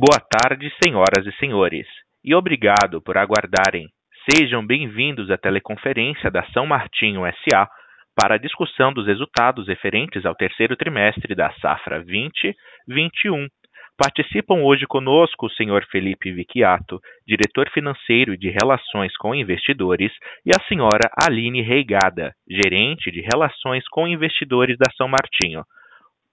[0.00, 1.84] Boa tarde, senhoras e senhores,
[2.22, 3.88] e obrigado por aguardarem.
[4.30, 7.68] Sejam bem-vindos à teleconferência da São Martinho SA
[8.14, 13.48] para a discussão dos resultados referentes ao terceiro trimestre da safra 2021.
[13.96, 20.12] Participam hoje conosco o senhor Felipe Vicchiato, diretor financeiro de Relações com Investidores,
[20.46, 25.64] e a senhora Aline Reigada, gerente de Relações com Investidores da São Martinho.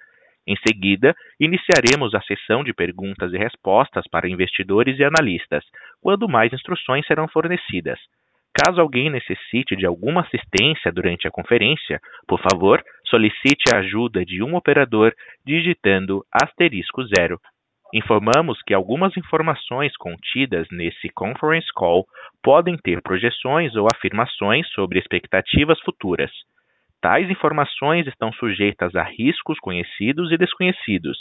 [0.45, 5.63] Em seguida, iniciaremos a sessão de perguntas e respostas para investidores e analistas,
[6.01, 7.97] quando mais instruções serão fornecidas.
[8.57, 14.41] Caso alguém necessite de alguma assistência durante a conferência, por favor, solicite a ajuda de
[14.41, 15.13] um operador
[15.45, 17.37] digitando asterisco zero.
[17.93, 22.05] Informamos que algumas informações contidas nesse conference call
[22.41, 26.31] podem ter projeções ou afirmações sobre expectativas futuras.
[27.01, 31.17] Tais informações estão sujeitas a riscos conhecidos e desconhecidos,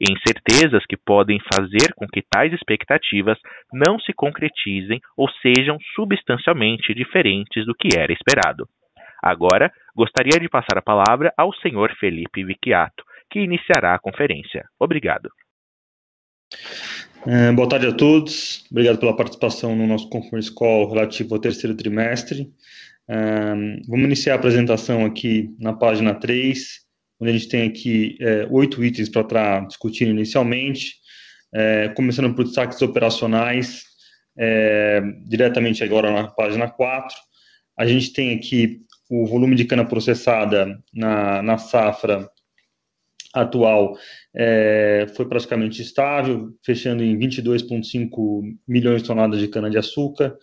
[0.00, 3.38] incertezas que podem fazer com que tais expectativas
[3.72, 8.68] não se concretizem ou sejam substancialmente diferentes do que era esperado.
[9.22, 11.96] Agora, gostaria de passar a palavra ao Sr.
[11.98, 14.64] Felipe Vicchiato, que iniciará a conferência.
[14.78, 15.28] Obrigado.
[17.26, 18.64] É, boa tarde a todos.
[18.70, 22.48] Obrigado pela participação no nosso conference call relativo ao terceiro trimestre.
[23.08, 23.54] É,
[23.88, 26.87] vamos iniciar a apresentação aqui na página 3
[27.20, 30.94] onde a gente tem aqui é, oito itens para estar discutindo inicialmente,
[31.54, 33.84] é, começando por destaques operacionais,
[34.36, 37.14] é, diretamente agora na página 4.
[37.76, 42.28] A gente tem aqui o volume de cana processada na, na safra
[43.34, 43.96] atual
[44.34, 50.36] é, foi praticamente estável, fechando em 22,5 milhões de toneladas de cana-de-açúcar,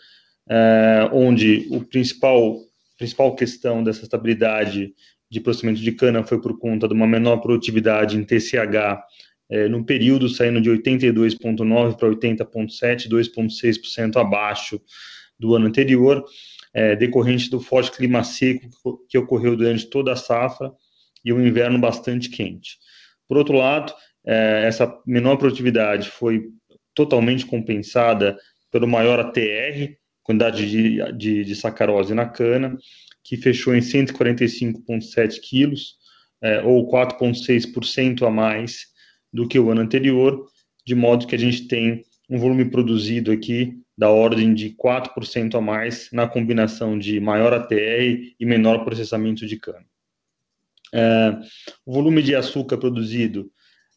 [0.50, 2.58] é, onde o principal,
[2.98, 4.94] principal questão dessa estabilidade
[5.30, 9.04] de processamento de cana foi por conta de uma menor produtividade em TCH
[9.50, 14.82] é, no período, saindo de 82,9% para 80,7%, 2,6% abaixo
[15.38, 16.24] do ano anterior,
[16.74, 18.70] é, decorrente do forte clima seco
[19.08, 20.72] que ocorreu durante toda a safra
[21.24, 22.78] e um inverno bastante quente.
[23.28, 23.94] Por outro lado,
[24.26, 26.44] é, essa menor produtividade foi
[26.94, 28.38] totalmente compensada
[28.72, 32.78] pelo maior ATR, quantidade de, de, de sacarose na cana,
[33.26, 35.96] que fechou em 145,7 quilos,
[36.42, 38.86] é, ou 4,6% a mais
[39.34, 40.48] do que o ano anterior,
[40.86, 45.62] de modo que a gente tem um volume produzido aqui da ordem de 4% a
[45.62, 49.86] mais na combinação de maior ATR e menor processamento de cana.
[50.94, 51.36] É,
[51.84, 53.52] o volume de açúcar produzido,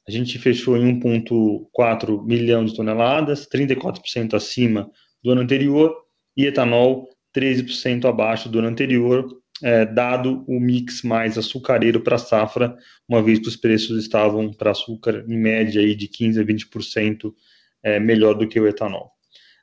[0.06, 4.90] a gente fechou em 1,4 milhão de toneladas, 34% acima
[5.22, 5.94] do ano anterior,
[6.34, 9.28] e etanol 13% abaixo do ano anterior,
[9.62, 12.76] é, dado o mix mais açucareiro para safra,
[13.08, 17.34] uma vez que os preços estavam para açúcar em média aí de 15% a 20%
[17.82, 19.10] é, melhor do que o etanol.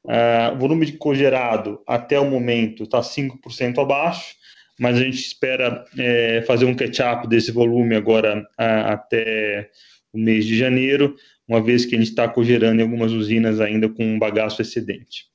[0.08, 4.36] É, o volume de cogerado até o momento está 5% abaixo,
[4.80, 9.70] mas a gente espera é, fazer um catch-up desse volume agora a, até
[10.14, 11.16] o mês de janeiro,
[11.48, 15.26] uma vez que a gente está cogerando em algumas usinas ainda com um bagaço excedente.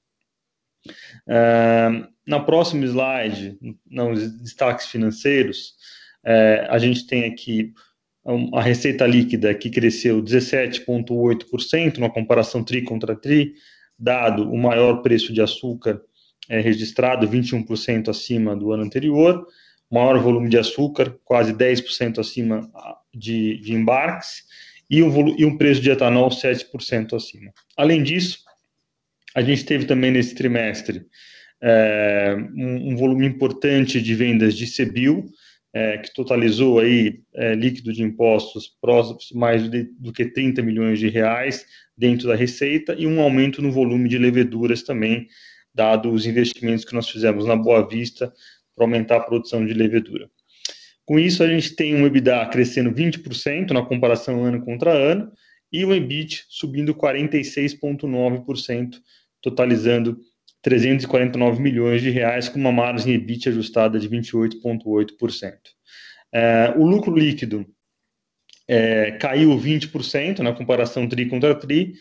[1.26, 3.58] Uh, na próxima slide,
[3.90, 5.74] nos destaques financeiros,
[6.24, 7.74] uh, a gente tem aqui
[8.54, 13.54] a receita líquida que cresceu 17,8% na comparação tri contra tri,
[13.98, 16.00] dado o maior preço de açúcar
[16.48, 19.44] é, registrado, 21% acima do ano anterior,
[19.90, 22.70] maior volume de açúcar, quase 10% acima
[23.12, 24.44] de, de embarques,
[24.88, 27.52] e um, e um preço de etanol 7% acima.
[27.76, 28.38] Além disso,
[29.34, 31.06] a gente teve também nesse trimestre
[31.62, 35.26] é, um, um, volume importante de vendas de CBIL,
[35.72, 40.98] é, que totalizou aí é, líquido de impostos próximos mais de, do que 30 milhões
[40.98, 41.64] de reais
[41.96, 45.28] dentro da receita e um aumento no volume de leveduras também,
[45.72, 48.32] dado os investimentos que nós fizemos na Boa Vista
[48.74, 50.28] para aumentar a produção de levedura.
[51.04, 55.30] Com isso, a gente tem um EBITDA crescendo 20% na comparação ano contra ano
[55.72, 59.00] e o EBIT subindo 46,9%
[59.42, 60.18] totalizando
[60.62, 65.54] 349 milhões de reais, com uma margem EBIT ajustada de 28,8%.
[66.32, 67.66] É, o lucro líquido
[68.68, 71.94] é, caiu 20% na comparação TRI contra TRI,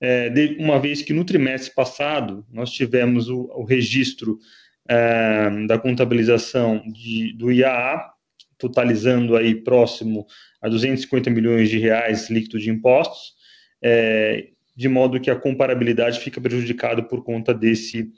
[0.00, 4.38] é, de, uma vez que no trimestre passado nós tivemos o, o registro
[4.88, 8.12] é, da contabilização de, do IAA,
[8.56, 10.26] totalizando aí próximo
[10.60, 13.34] a 250 milhões de reais líquido de impostos,
[13.82, 18.12] é, de modo que a comparabilidade fica prejudicada por conta desse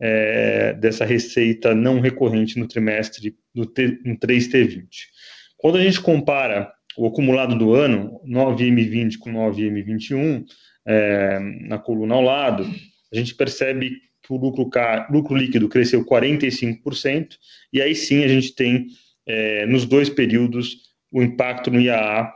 [0.00, 4.86] é, dessa receita não recorrente no trimestre do T, no 3T20.
[5.58, 10.44] Quando a gente compara o acumulado do ano, 9M20 com 9M21,
[10.86, 12.66] é, na coluna ao lado,
[13.12, 13.90] a gente percebe
[14.22, 14.70] que o lucro,
[15.10, 17.28] lucro líquido cresceu 45%,
[17.72, 18.86] e aí sim a gente tem,
[19.26, 20.78] é, nos dois períodos,
[21.12, 22.32] o impacto no IAA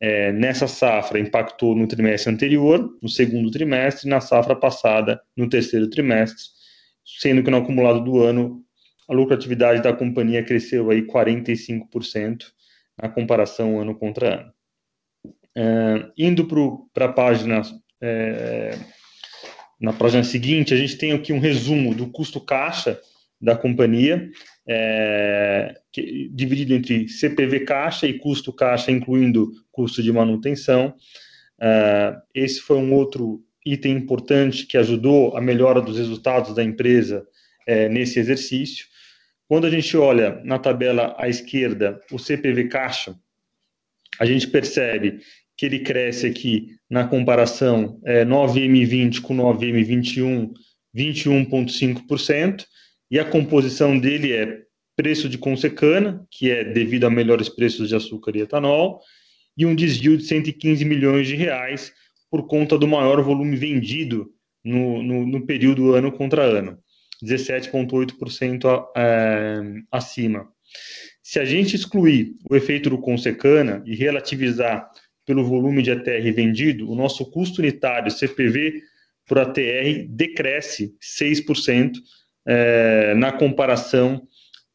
[0.00, 5.88] é, nessa safra impactou no trimestre anterior, no segundo trimestre, na safra passada, no terceiro
[5.88, 6.42] trimestre,
[7.20, 8.62] sendo que no acumulado do ano,
[9.08, 12.44] a lucratividade da companhia cresceu aí 45%
[13.00, 14.52] na comparação ano contra ano.
[15.56, 16.46] É, indo
[16.92, 17.62] para a página
[18.00, 18.76] é,
[19.80, 23.00] na página seguinte, a gente tem aqui um resumo do custo caixa
[23.40, 24.30] da companhia,
[24.66, 30.92] é, que, dividido entre CPV caixa e custo caixa, incluindo custo de manutenção.
[31.60, 37.24] É, esse foi um outro item importante que ajudou a melhora dos resultados da empresa
[37.64, 38.86] é, nesse exercício.
[39.46, 43.14] Quando a gente olha na tabela à esquerda o CPV caixa,
[44.18, 45.20] a gente percebe
[45.56, 50.50] que ele cresce aqui na comparação é, 9M20 com 9M21,
[50.96, 52.64] 21,5%,
[53.10, 54.64] e a composição dele é
[54.96, 59.00] preço de consecana, que é devido a melhores preços de açúcar e etanol,
[59.56, 61.92] e um desvio de 115 milhões de reais
[62.30, 64.32] por conta do maior volume vendido
[64.64, 66.78] no, no, no período ano contra ano,
[67.22, 69.60] 17,8% é,
[69.90, 70.48] acima.
[71.22, 74.90] Se a gente excluir o efeito do consecana e relativizar
[75.26, 78.82] pelo volume de ATR vendido, o nosso custo unitário CPV
[79.26, 81.92] por ATR decresce 6%
[82.46, 84.26] é, na comparação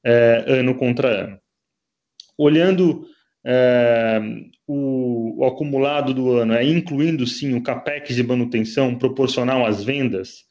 [0.06, 1.40] ano contra ano.
[2.38, 3.06] Olhando
[3.46, 4.20] é,
[4.68, 10.44] o, o, acumulado do ano, é, incluindo sim o capex de manutenção proporcional às vendas,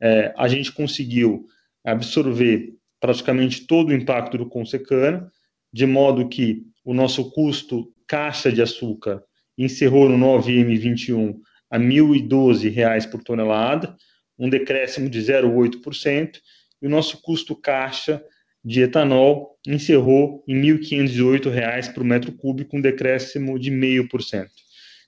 [0.00, 1.46] é, a gente conseguiu
[1.84, 5.30] absorver praticamente todo o impacto do Consecana,
[5.72, 9.22] de modo que o nosso custo caixa de açúcar
[9.58, 11.36] encerrou no 9M21
[11.70, 13.96] a R$ 1.012 por tonelada,
[14.38, 16.38] um decréscimo de 0,8%,
[16.82, 18.22] e o nosso custo caixa
[18.66, 24.48] de etanol encerrou em R$ 1.508 por metro cúbico, um decréscimo de 0,5%.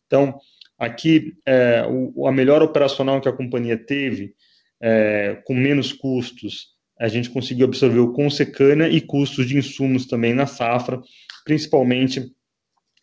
[0.07, 0.39] Então,
[0.79, 4.33] aqui, é, o, a melhor operacional que a companhia teve,
[4.81, 6.69] é, com menos custos,
[7.01, 11.01] a gente conseguiu absorver o Consecana e custos de insumos também na safra,
[11.45, 12.33] principalmente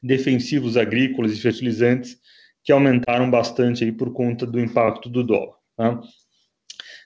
[0.02, 2.18] defensivos agrícolas e fertilizantes,
[2.64, 5.56] que aumentaram bastante aí por conta do impacto do dólar.
[5.76, 6.00] Tá?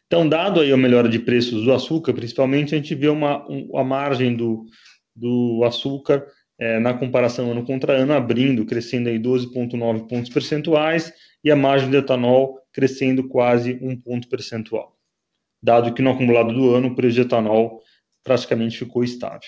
[0.09, 3.77] Então, dado aí a melhora de preços do açúcar, principalmente, a gente vê uma, um,
[3.77, 4.65] a margem do,
[5.15, 6.25] do açúcar
[6.57, 11.13] é, na comparação ano contra ano abrindo, crescendo aí 12,9 pontos percentuais
[11.43, 14.97] e a margem do etanol crescendo quase um ponto percentual.
[15.61, 17.79] Dado que no acumulado do ano o preço de etanol
[18.23, 19.47] praticamente ficou estável.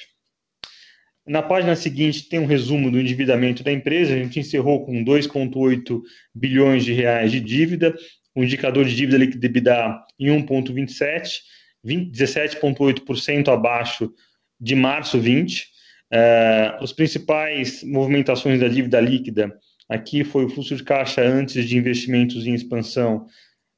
[1.26, 4.14] Na página seguinte tem um resumo do endividamento da empresa.
[4.14, 6.02] A gente encerrou com 2,8
[6.36, 7.96] bilhões de reais de dívida,
[8.36, 11.40] um indicador de dívida líquida EBITDA em 1,27,
[11.86, 14.14] 17,8% abaixo
[14.60, 15.62] de março 20.
[15.62, 15.66] Uh,
[16.14, 19.52] eh, as principais movimentações da dívida líquida
[19.92, 23.28] aqui foi o fluxo de caixa antes de investimentos em expansão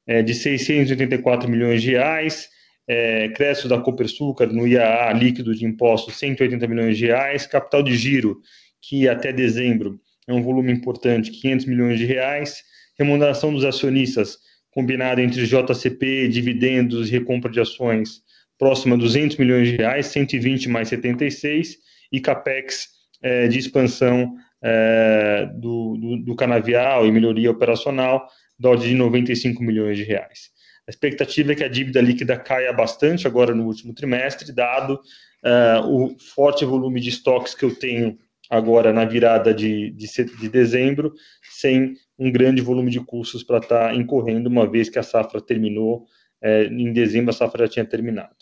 [0.06, 2.48] é, de 684 milhões de reais,
[2.86, 7.96] é, crédito da Copersucar no IAA líquido de impostos 180 milhões de reais, capital de
[7.96, 8.40] giro
[8.80, 12.62] que até dezembro é um volume importante 500 milhões de reais,
[12.98, 14.38] remuneração dos acionistas
[14.70, 18.22] combinada entre JCP, dividendos e recompra de ações
[18.58, 21.76] próxima a 200 milhões de reais, 120 mais 76
[22.10, 22.88] e capex
[23.22, 29.62] é, de expansão é, do, do, do canavial e melhoria operacional da ordem de 95
[29.62, 30.50] milhões de reais.
[30.86, 35.86] A expectativa é que a dívida líquida caia bastante agora no último trimestre, dado uh,
[35.86, 38.18] o forte volume de estoques que eu tenho
[38.50, 41.12] agora na virada de, de, de dezembro,
[41.58, 45.40] sem um grande volume de custos para estar tá incorrendo, uma vez que a safra
[45.40, 46.06] terminou,
[46.42, 48.34] eh, em dezembro a safra já tinha terminado.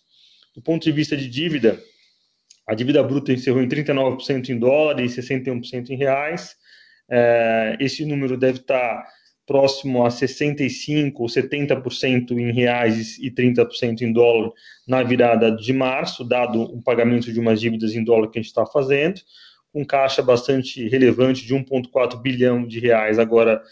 [0.55, 1.81] Do ponto de vista de dívida,
[2.67, 6.57] a dívida bruta encerrou em 39% em dólar e 61% em reais.
[7.11, 9.07] Eh, esse número deve estar tá
[9.47, 14.53] próximo a 65% ou 70% em reais e 30% em dólar
[14.87, 18.51] na virada de março, dado o pagamento de umas dívidas em dólar que a gente
[18.51, 19.21] está fazendo,
[19.73, 23.63] com caixa bastante relevante de 1,4 bilhão de reais agora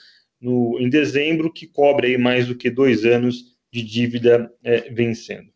[0.40, 5.50] no, em dezembro, que cobre aí mais do que dois anos de dívida é, vencendo.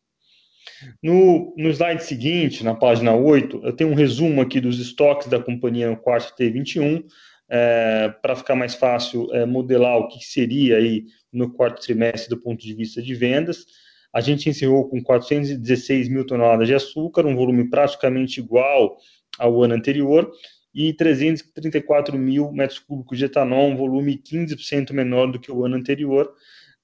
[1.03, 5.41] No, no slide seguinte, na página 8, eu tenho um resumo aqui dos estoques da
[5.41, 7.05] companhia no quarto T21,
[7.49, 12.41] é, para ficar mais fácil é, modelar o que seria aí no quarto trimestre do
[12.41, 13.65] ponto de vista de vendas.
[14.13, 18.97] A gente encerrou com 416 mil toneladas de açúcar, um volume praticamente igual
[19.39, 20.31] ao ano anterior,
[20.75, 25.77] e 334 mil metros cúbicos de etanol, um volume 15% menor do que o ano
[25.77, 26.35] anterior,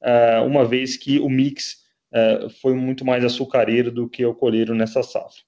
[0.03, 1.79] uh, uma vez que o mix
[2.13, 5.43] uh, foi muito mais açucareiro do que alcooleiro nessa safra.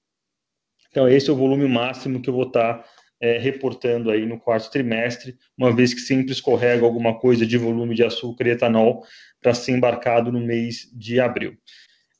[0.90, 2.85] Então, esse é o volume máximo que eu vou estar
[3.23, 7.94] é, reportando aí no quarto trimestre, uma vez que sempre escorrega alguma coisa de volume
[7.94, 9.04] de açúcar e etanol
[9.40, 11.56] para ser embarcado no mês de abril.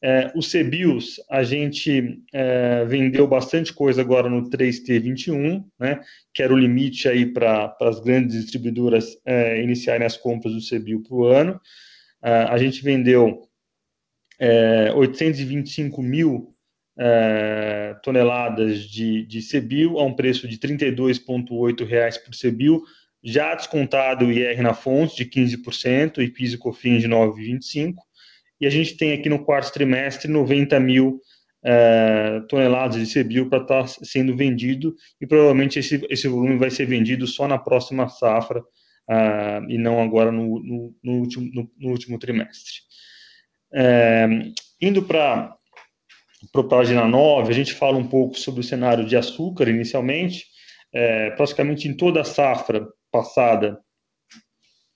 [0.05, 6.01] É, os CBIOS, a gente é, vendeu bastante coisa agora no 3T21, né,
[6.35, 11.05] que era o limite aí para as grandes distribuidoras é, iniciarem as compras do CBIO
[11.05, 11.61] para o ano.
[12.21, 13.49] É, a gente vendeu
[14.97, 16.53] 825 é, mil
[16.99, 19.39] é, toneladas de, de
[19.97, 22.83] a um preço de R$ 32,8 por CBIO,
[23.23, 27.95] já descontado o IR na fonte de 15% e PIS e COFINS de 9,25%.
[28.63, 31.21] E a gente tem aqui no quarto trimestre 90 mil
[31.65, 36.71] uh, toneladas de CBIO para estar tá sendo vendido e provavelmente esse, esse volume vai
[36.71, 41.69] ser vendido só na próxima safra uh, e não agora no, no, no último, no,
[41.77, 42.73] no, último trimestre.
[43.73, 45.57] Uh, indo para
[46.55, 50.47] a página 9, a gente fala um pouco sobre o cenário de açúcar inicialmente.
[50.95, 53.81] É, praticamente em toda a safra passada,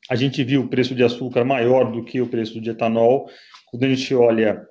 [0.09, 3.29] a gente viu o preço de açúcar maior do que o preço de etanol,
[3.67, 4.67] quando a gente olha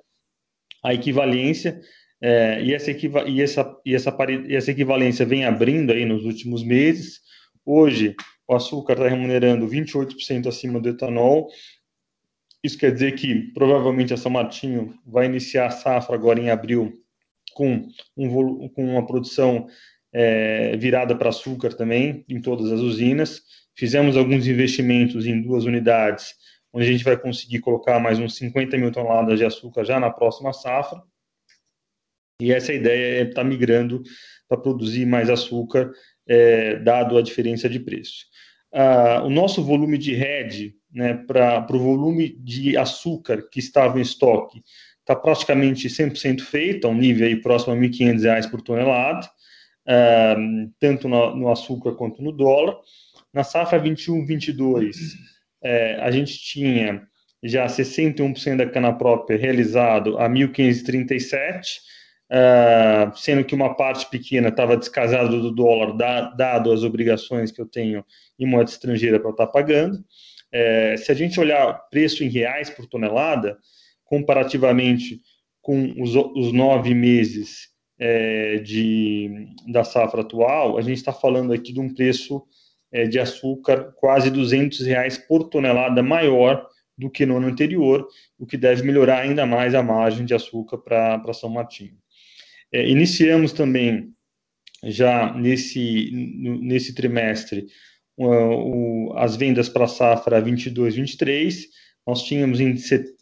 [0.82, 1.80] a equivalência,
[2.20, 6.62] é, e, essa, e, essa, e, essa, e essa equivalência vem abrindo aí nos últimos
[6.62, 7.20] meses.
[7.64, 8.14] Hoje,
[8.48, 11.48] o açúcar está remunerando 28% acima do etanol.
[12.62, 16.92] Isso quer dizer que provavelmente a São Martinho vai iniciar a safra agora em abril
[17.54, 19.66] com, um, com uma produção
[20.12, 23.42] é, virada para açúcar também em todas as usinas.
[23.74, 26.34] Fizemos alguns investimentos em duas unidades
[26.76, 30.10] onde a gente vai conseguir colocar mais uns 50 mil toneladas de açúcar já na
[30.10, 31.02] próxima safra.
[32.38, 34.02] E essa ideia é estar tá migrando
[34.46, 35.90] para produzir mais açúcar,
[36.28, 38.26] é, dado a diferença de preço.
[38.74, 44.02] Ah, o nosso volume de RED, né, para o volume de açúcar que estava em
[44.02, 44.62] estoque,
[45.00, 49.26] está praticamente 100% feito, a um nível aí próximo a R$ 1.500 por tonelada,
[49.88, 50.36] ah,
[50.78, 52.76] tanto no, no açúcar quanto no dólar.
[53.32, 54.94] Na safra 21-22,
[55.62, 57.06] é, a gente tinha
[57.42, 61.78] já 61% da cana própria realizado a 1.537,
[62.30, 67.60] uh, sendo que uma parte pequena estava descasada do dólar, da, dado as obrigações que
[67.60, 68.04] eu tenho
[68.38, 70.04] em moeda estrangeira para estar tá pagando.
[70.52, 73.58] É, se a gente olhar preço em reais por tonelada,
[74.04, 75.20] comparativamente
[75.60, 81.72] com os, os nove meses é, de, da safra atual, a gente está falando aqui
[81.72, 82.42] de um preço
[82.92, 86.66] de açúcar quase 200 reais por tonelada maior
[86.96, 88.06] do que no ano anterior,
[88.38, 91.96] o que deve melhorar ainda mais a margem de açúcar para São Martinho.
[92.72, 94.12] É, iniciamos também,
[94.82, 97.66] já nesse, nesse trimestre,
[98.16, 101.64] o, as vendas para a safra 22-23.
[102.06, 102.74] Nós tínhamos em,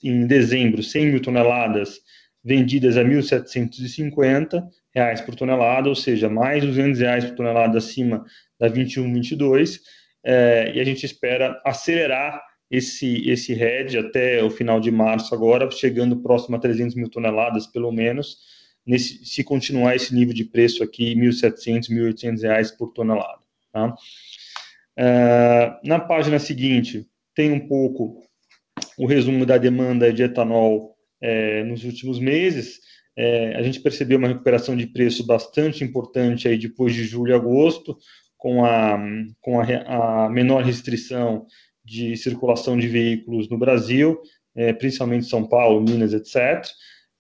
[0.03, 2.01] em dezembro 100 mil toneladas
[2.45, 4.63] vendidas a 1.750
[4.95, 8.25] reais por tonelada, ou seja, mais 200 reais por tonelada acima
[8.59, 9.81] da 21, 22,
[10.25, 15.71] é, e a gente espera acelerar esse, esse RED até o final de março agora,
[15.71, 18.39] chegando próximo a 300 mil toneladas, pelo menos,
[18.87, 23.43] nesse, se continuar esse nível de preço aqui, 1.700, 1.800 reais por tonelada.
[23.73, 23.95] Tá?
[24.97, 28.23] É, na página seguinte, tem um pouco
[28.97, 32.81] o resumo da demanda de etanol é, nos últimos meses.
[33.17, 37.35] É, a gente percebeu uma recuperação de preço bastante importante aí depois de julho e
[37.35, 37.97] agosto,
[38.37, 38.99] com a,
[39.41, 41.47] com a, a menor restrição
[41.85, 44.21] de circulação de veículos no Brasil,
[44.55, 46.67] é, principalmente São Paulo, Minas, etc.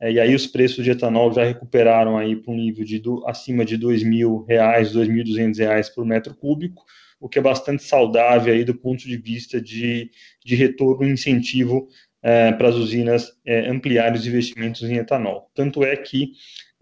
[0.00, 3.26] É, e aí os preços de etanol já recuperaram aí para um nível de do,
[3.26, 6.84] acima de R$ 2.000, R$ 2.200 por metro cúbico,
[7.20, 10.10] o que é bastante saudável aí do ponto de vista de,
[10.44, 11.88] de retorno incentivo
[12.24, 15.50] é, para as usinas é, os investimentos em etanol.
[15.54, 16.32] Tanto é que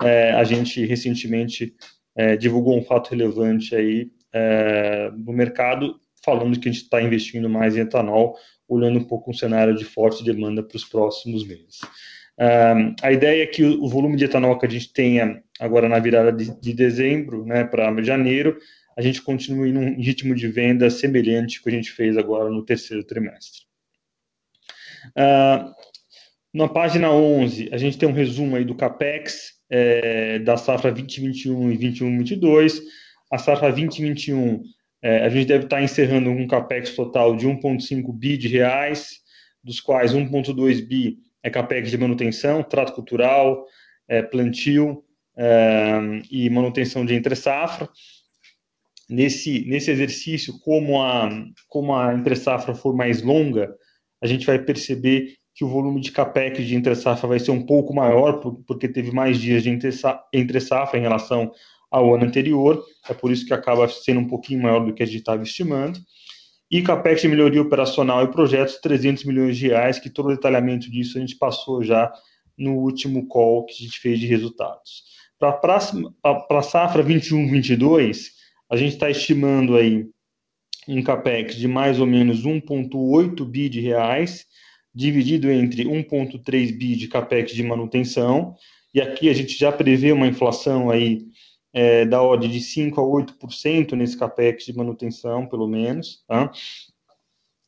[0.01, 1.75] é, a gente recentemente
[2.17, 7.51] é, divulgou um fato relevante aí é, no mercado, falando que a gente está investindo
[7.51, 8.37] mais em etanol,
[8.69, 11.81] olhando um pouco um cenário de forte demanda para os próximos meses.
[12.39, 15.87] Uh, a ideia é que o, o, volume de etanol que a gente tenha agora
[15.87, 18.57] na virada de, de dezembro né, para janeiro,
[18.97, 23.05] a gente continue num ritmo de venda semelhante que a gente fez agora no terceiro
[23.05, 23.72] trimestre.
[25.11, 25.73] Uh,
[26.55, 31.73] Na página 11, a gente tem um resumo aí do CAPEX é, da safra 2021
[31.73, 32.79] e 21-22.
[33.31, 34.63] A safra 2021,
[35.01, 39.23] é, a gente deve estar encerrando um CAPEX total de 1,5 bi de reais,
[39.65, 43.65] dos quais 1,2 bi é CAPEX de manutenção, trato cultural,
[44.07, 45.03] é, plantio
[46.31, 47.89] e manutenção de entre-safra.
[49.09, 51.31] Nesse, nesse exercício, como a,
[51.67, 53.75] como a entre-safra for mais longa,
[54.23, 57.67] a gente vai perceber que o volume de capex de entre safra vai ser um
[57.67, 61.53] pouco maior, porque teve mais dias de entre safra em relação
[61.91, 65.07] ao ano anterior, é por isso que acaba sendo um pouquinho maior do que a
[65.07, 66.01] gente estava estimando.
[66.71, 70.91] E capex de melhoria operacional e projetos, 300 milhões de reais, que todo o detalhamento
[70.91, 72.11] disso a gente passou já
[72.57, 75.03] no último call que a gente fez de resultados.
[75.39, 78.29] Para a safra 21-22,
[78.71, 80.07] a gente está estimando aí
[80.89, 84.47] um capex de mais ou menos 1,8 bi de reais,
[84.95, 88.55] dividido entre 1,3 bi de capex de manutenção,
[88.95, 91.27] e aqui a gente já prevê uma inflação aí
[91.73, 96.51] é, da ordem de 5 a 8% nesse capex de manutenção, pelo menos, tá?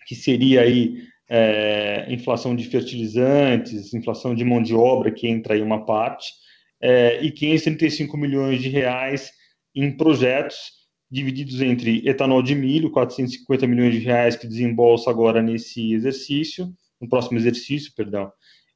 [0.07, 5.63] que seria aí é, inflação de fertilizantes, inflação de mão de obra, que entra aí
[5.63, 6.33] uma parte,
[6.81, 9.33] é, e 535 milhões de reais
[9.75, 10.84] em projetos
[11.15, 17.09] divididos entre etanol de milho, 450 milhões de reais que desembolsa agora nesse exercício, no
[17.09, 18.33] próximo exercício, perdão,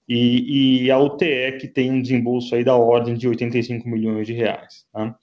[0.08, 4.32] e, e, a UTE, que tem um desembolso aí da ordem de 85 milhões de
[4.32, 4.86] reais.
[4.92, 5.14] Tá?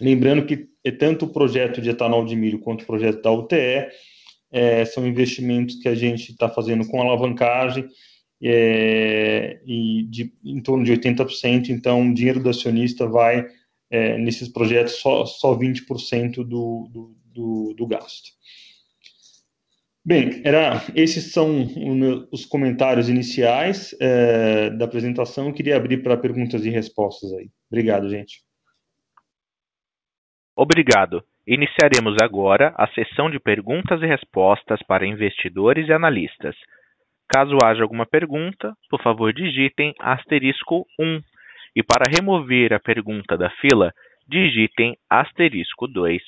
[0.00, 0.68] Lembrando que
[0.98, 3.86] tanto o projeto de etanol de milho quanto o projeto da UTE
[4.50, 7.88] é, são investimentos que a gente está fazendo com alavancagem
[8.42, 13.46] é, e de, em torno de 80%, então o dinheiro do acionista vai
[13.92, 18.30] é, nesses projetos só, só 20% do, do, do, do gasto.
[20.04, 21.64] Bem, era, esses são
[22.32, 25.46] os comentários iniciais é, da apresentação.
[25.46, 27.50] Eu queria abrir para perguntas e respostas aí.
[27.70, 28.42] Obrigado, gente.
[30.56, 31.22] Obrigado.
[31.46, 36.56] Iniciaremos agora a sessão de perguntas e respostas para investidores e analistas.
[37.28, 41.20] Caso haja alguma pergunta, por favor digitem asterisco 1.
[41.74, 43.92] E para remover a pergunta da fila,
[44.28, 46.22] digitem asterisco 2.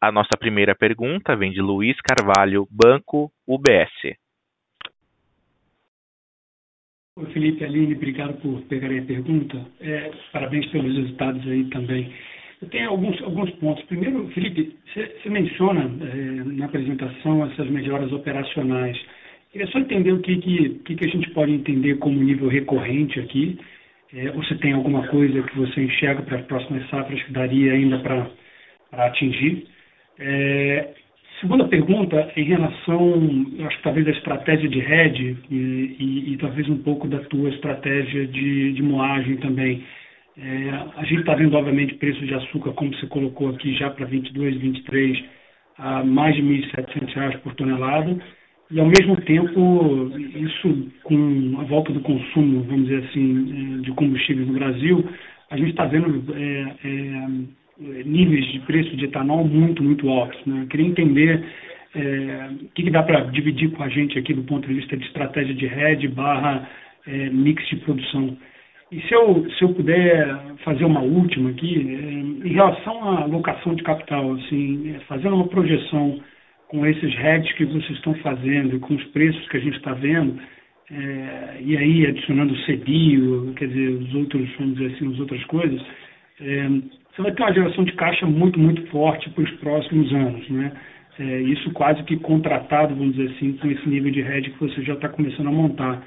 [0.00, 4.16] A nossa primeira pergunta vem de Luiz Carvalho, Banco UBS.
[7.18, 9.64] Oi, Felipe Aline, obrigado por pegarem a pergunta.
[9.80, 12.12] É, parabéns pelos resultados aí também.
[12.62, 13.84] Eu tenho alguns, alguns pontos.
[13.84, 18.98] Primeiro, Felipe, você menciona é, na apresentação essas melhoras operacionais.
[19.52, 20.36] Queria só entender o que,
[20.84, 23.58] que, que a gente pode entender como nível recorrente aqui,
[24.14, 27.72] é, ou se tem alguma coisa que você enxerga para as próximas safras que daria
[27.72, 28.26] ainda para
[28.92, 29.66] atingir.
[30.18, 30.88] É,
[31.40, 36.68] segunda pergunta, em relação, acho que talvez a estratégia de hedge e, e, e talvez
[36.68, 39.84] um pouco da tua estratégia de, de moagem também.
[40.36, 44.06] É, a gente está vendo, obviamente, preço de açúcar, como você colocou aqui, já para
[44.06, 45.24] 22, 23,
[45.78, 48.18] a mais de R$ 1.700 por tonelada.
[48.70, 53.90] E, ao mesmo tempo, isso com a volta do consumo, vamos dizer assim, é, de
[53.92, 55.04] combustíveis no Brasil,
[55.50, 60.38] a gente está vendo é, é, níveis de preço de etanol muito, muito altos.
[60.46, 60.66] Né?
[60.70, 61.44] Queria entender
[61.96, 64.96] é, o que, que dá para dividir com a gente aqui do ponto de vista
[64.96, 66.68] de estratégia de rede barra
[67.32, 68.36] mix de produção.
[68.92, 71.76] E se eu, se eu puder fazer uma última aqui,
[72.44, 76.20] em relação à alocação de capital, assim, fazendo uma projeção
[76.70, 80.40] com esses hedges que vocês estão fazendo, com os preços que a gente está vendo,
[80.88, 85.44] é, e aí adicionando o CBIO, quer dizer, os outros, vamos dizer assim, as outras
[85.44, 85.82] coisas,
[86.40, 86.68] é,
[87.10, 90.48] você vai ter uma geração de caixa muito, muito forte para os próximos anos.
[90.48, 90.72] Né?
[91.18, 94.80] É, isso quase que contratado, vamos dizer assim, com esse nível de hedge que você
[94.82, 96.06] já está começando a montar.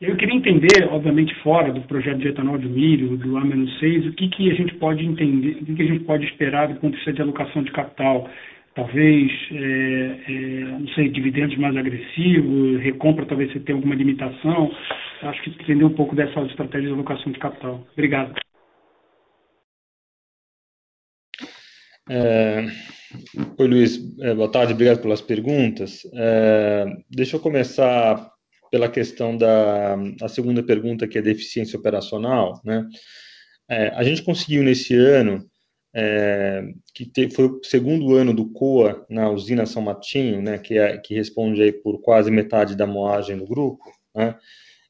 [0.00, 4.28] Eu queria entender, obviamente, fora do projeto de etanol de milho, do A-6, o que,
[4.28, 6.96] que a gente pode entender, o que, que a gente pode esperar do ponto de
[6.96, 8.30] vista de alocação de capital.
[8.76, 14.70] Talvez, é, é, não sei, dividendos mais agressivos, recompra, talvez você tenha alguma limitação.
[15.22, 17.86] Acho que entender um pouco dessa estratégia de alocação de capital.
[17.94, 18.38] Obrigado.
[22.10, 22.66] É...
[23.58, 26.02] Oi, Luiz, é, boa tarde, obrigado pelas perguntas.
[26.12, 26.84] É...
[27.10, 28.30] Deixa eu começar
[28.70, 32.60] pela questão da a segunda pergunta, que é deficiência operacional.
[32.62, 32.86] Né?
[33.70, 35.46] É, a gente conseguiu nesse ano,
[35.98, 40.76] é, que te, foi o segundo ano do COA na usina São Martinho, né, que,
[40.76, 43.82] é, que responde aí por quase metade da moagem do grupo,
[44.14, 44.36] né?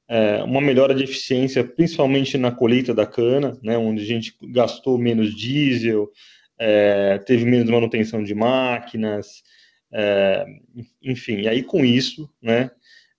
[0.08, 4.98] É, uma melhora de eficiência, principalmente na colheita da cana, né, onde a gente gastou
[4.98, 6.08] menos diesel,
[6.58, 9.42] é, teve menos manutenção de máquinas,
[9.92, 10.44] é,
[11.02, 12.70] enfim, e aí com isso, né,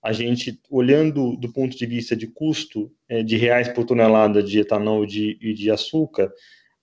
[0.01, 4.59] a gente, olhando do ponto de vista de custo é, de reais por tonelada de
[4.59, 6.31] etanol e de, e de açúcar,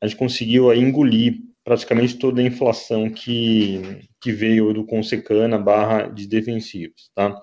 [0.04, 3.80] a gente conseguiu aí engolir praticamente toda a inflação que,
[4.20, 7.34] que veio do Consecana barra de defensivos, tá?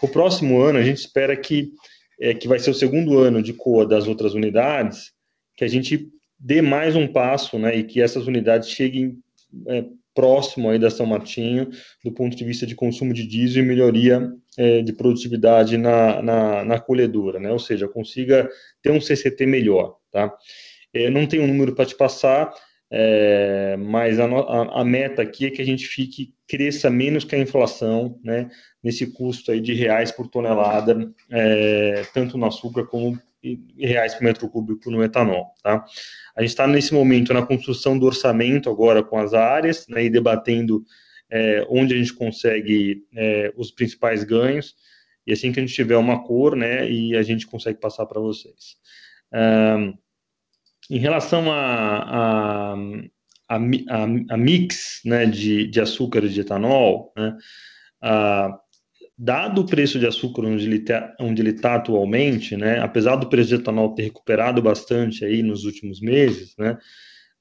[0.00, 1.72] O próximo ano, a gente espera que,
[2.20, 5.10] é, que vai ser o segundo ano de COA das outras unidades,
[5.56, 6.08] que a gente
[6.38, 9.18] dê mais um passo, né, e que essas unidades cheguem
[9.66, 9.84] é,
[10.14, 11.68] próximo aí da São Martinho,
[12.04, 16.64] do ponto de vista de consumo de diesel e melhoria é, de produtividade na, na,
[16.64, 17.50] na, colhedora, né?
[17.50, 18.48] ou seja, consiga
[18.80, 19.96] ter um CCT melhor.
[20.12, 20.32] Tá?
[20.92, 22.52] É, não tenho um número para te passar,
[22.90, 27.34] é, mas a, a, a, meta aqui é que a gente fique, cresça menos que
[27.34, 28.48] a inflação, né,
[28.82, 33.18] nesse custo aí de reais por tonelada, é, tanto no açúcar como
[33.78, 35.84] reais por metro cúbico no etanol, tá?
[36.34, 40.10] A gente está nesse momento na construção do orçamento agora com as áreas, né, e
[40.10, 40.82] debatendo
[41.30, 44.74] é, onde a gente consegue é, os principais ganhos,
[45.26, 48.20] e assim que a gente tiver uma cor, né, e a gente consegue passar para
[48.20, 48.76] vocês.
[49.30, 49.92] Um,
[50.90, 52.74] em relação a, a,
[53.48, 53.56] a,
[54.30, 57.36] a, mix né, de, de açúcar e de etanol, né,
[58.02, 58.58] a,
[59.16, 63.56] dado o preço de açúcar onde ele está tá atualmente, né, apesar do preço de
[63.56, 66.78] etanol ter recuperado bastante aí nos últimos meses, né,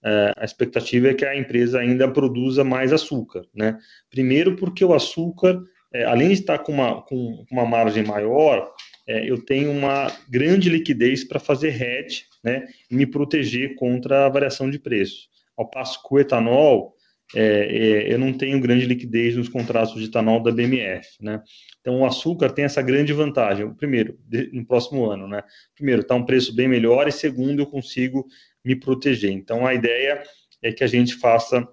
[0.04, 3.78] é, a expectativa é que a empresa ainda produza mais açúcar, né?
[4.10, 5.60] Primeiro porque o açúcar,
[5.94, 8.72] é, além de estar com uma, com uma margem maior,
[9.08, 14.70] é, eu tenho uma grande liquidez para fazer hedge, né, me proteger contra a variação
[14.70, 15.28] de preço.
[15.58, 16.96] Ao passo que o etanol,
[17.36, 21.42] é, é, eu não tenho grande liquidez nos contratos de etanol da BMF, né?
[21.82, 23.74] Então o açúcar tem essa grande vantagem.
[23.74, 25.44] Primeiro, de, no próximo ano, né?
[25.76, 28.26] Primeiro, está um preço bem melhor e segundo, eu consigo
[28.64, 29.32] me proteger.
[29.32, 30.24] Então a ideia
[30.64, 31.68] é que a gente faça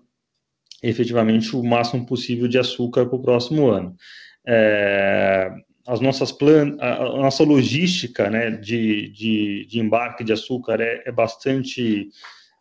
[0.83, 3.95] efetivamente o máximo possível de açúcar para o próximo ano.
[4.47, 5.51] É,
[5.87, 11.13] as nossas plan a, nossa logística, né, de, de, de embarque de açúcar é, é
[11.13, 12.09] bastante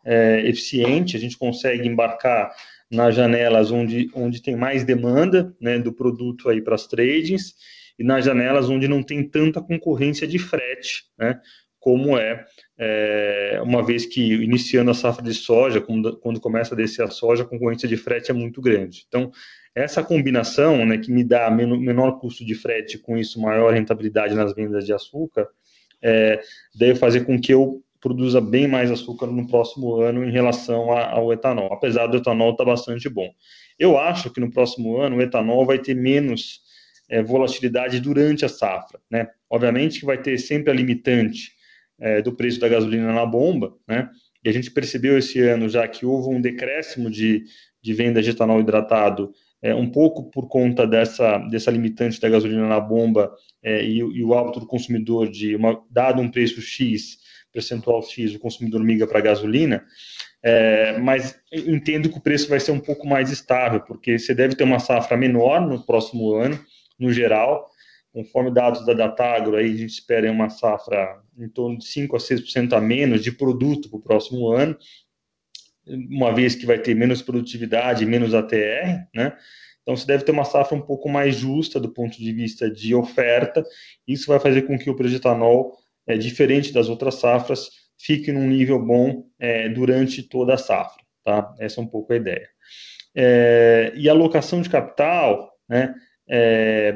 [0.04, 1.16] é, eficiente.
[1.16, 2.54] A gente consegue embarcar
[2.90, 7.54] nas janelas onde, onde tem mais demanda né, do produto aí para as tradings
[7.98, 11.40] e nas janelas onde não tem tanta concorrência de frete, né,
[11.80, 12.44] como é,
[12.76, 17.10] é uma vez que iniciando a safra de soja, quando, quando começa a descer a
[17.10, 19.04] soja, a concorrência de frete é muito grande.
[19.06, 19.30] Então,
[19.74, 24.34] essa combinação, né, que me dá menor, menor custo de frete, com isso maior rentabilidade
[24.34, 25.48] nas vendas de açúcar,
[26.02, 26.40] é,
[26.74, 31.10] deve fazer com que eu produza bem mais açúcar no próximo ano em relação a,
[31.10, 33.30] ao etanol, apesar do etanol estar tá bastante bom.
[33.78, 36.60] Eu acho que no próximo ano o etanol vai ter menos
[37.08, 39.28] é, volatilidade durante a safra, né?
[39.48, 41.53] Obviamente que vai ter sempre a limitante
[42.04, 44.10] é, do preço da gasolina na bomba, né?
[44.44, 47.44] E a gente percebeu esse ano já que houve um decréscimo de,
[47.82, 52.68] de venda de etanol hidratado, é, um pouco por conta dessa, dessa limitante da gasolina
[52.68, 57.16] na bomba é, e, e, o hábito do consumidor de, uma, dado um preço X,
[57.50, 59.82] percentual X, o consumidor migra para a gasolina,
[60.42, 64.54] é, mas entendo que o preço vai ser um pouco mais estável, porque você deve
[64.54, 66.60] ter uma safra menor no próximo ano,
[66.98, 67.70] no geral,
[68.14, 72.18] conforme dados da Datagro, aí a gente espera uma safra em torno de 5 a
[72.20, 74.78] 6% a menos de produto para o próximo ano,
[75.86, 79.36] uma vez que vai ter menos produtividade, menos ATR, né?
[79.82, 82.94] Então, você deve ter uma safra um pouco mais justa do ponto de vista de
[82.94, 83.62] oferta.
[84.08, 88.32] Isso vai fazer com que o preço de etanol é, diferente das outras safras, fique
[88.32, 91.02] num nível bom é, durante toda a safra.
[91.22, 91.54] Tá?
[91.58, 92.48] Essa é um pouco a ideia.
[93.14, 95.94] É, e a alocação de capital, né,
[96.28, 96.94] é,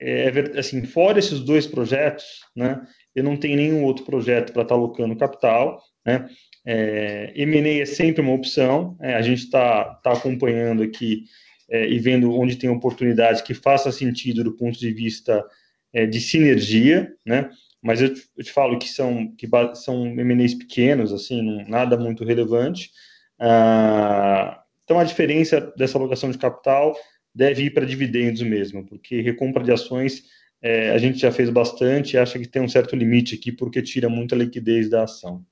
[0.00, 2.80] é, assim, fora esses dois projetos, né,
[3.14, 6.28] eu não tenho nenhum outro projeto para estar tá alocando capital, né,
[6.64, 11.24] é, M&A é sempre uma opção, é, a gente está tá acompanhando aqui
[11.70, 15.44] é, e vendo onde tem oportunidade que faça sentido do ponto de vista
[15.92, 17.50] é, de sinergia, né,
[17.82, 22.24] mas eu, eu te falo que são que são M&As pequenos, assim, não, nada muito
[22.24, 22.90] relevante.
[23.38, 26.96] Ah, então a diferença dessa alocação de capital
[27.36, 30.24] deve ir para dividendos mesmo, porque recompra de ações
[30.62, 34.08] é, a gente já fez bastante acha que tem um certo limite aqui, porque tira
[34.08, 35.42] muita liquidez da ação.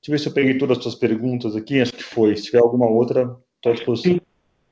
[0.00, 2.36] Deixa eu ver se eu peguei todas as suas perguntas aqui, acho que foi.
[2.36, 4.20] Se tiver alguma outra, estou à disposição.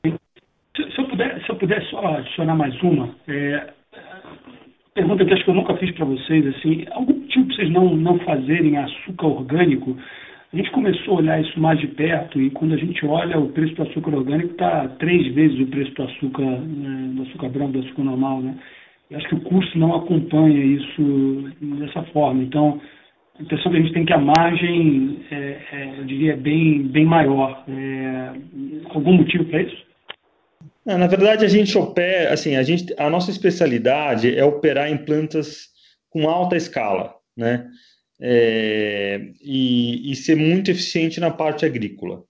[0.05, 3.73] Se, se, eu puder, se eu puder só adicionar mais uma, é,
[4.95, 8.19] pergunta que acho que eu nunca fiz para vocês, assim, algum para vocês não, não
[8.21, 9.97] fazerem açúcar orgânico?
[10.53, 13.51] A gente começou a olhar isso mais de perto e quando a gente olha o
[13.51, 17.73] preço do açúcar orgânico está três vezes o preço do açúcar, né, do açúcar branco,
[17.73, 18.59] do açúcar normal, né?
[19.09, 22.43] Eu acho que o custo não acompanha isso dessa forma.
[22.43, 22.81] Então,
[23.39, 26.83] a impressão que a gente tem que a margem, é, é, eu diria, é bem,
[26.83, 27.65] bem maior.
[27.69, 28.33] É,
[28.93, 29.85] algum motivo para isso?
[30.85, 35.69] Na verdade, a gente opera, assim, a, gente, a nossa especialidade é operar em plantas
[36.09, 37.69] com alta escala, né?
[38.23, 42.23] É, e, e, ser muito eficiente na parte agrícola.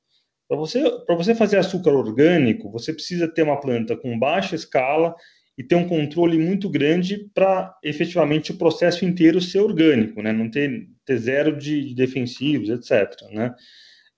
[0.49, 5.15] Para você, você fazer açúcar orgânico, você precisa ter uma planta com baixa escala
[5.59, 10.33] e ter um controle muito grande para efetivamente o processo inteiro ser orgânico, né?
[10.33, 13.15] Não ter, ter zero de defensivos, etc.
[13.31, 13.55] Né?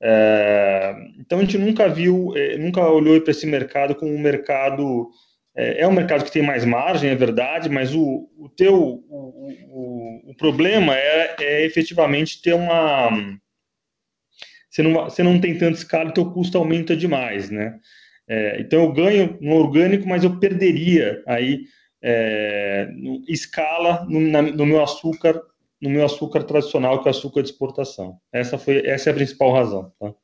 [0.01, 5.11] É, então a gente nunca viu, é, nunca olhou para esse mercado como um mercado
[5.55, 9.53] é, é, um mercado que tem mais margem, é verdade, mas o, o teu o,
[9.69, 13.11] o, o problema é, é, efetivamente ter uma
[14.71, 17.79] você não, você não tem tanta escala, o teu custo aumenta demais, né?
[18.27, 21.65] É, então eu ganho no orgânico, mas eu perderia aí
[22.03, 22.89] é,
[23.29, 25.41] escala no, na, no meu açúcar
[25.83, 28.17] no meu açúcar tradicional, que é o açúcar de exportação.
[28.33, 29.93] Essa, foi, essa é a principal razão.
[29.99, 30.15] Tá,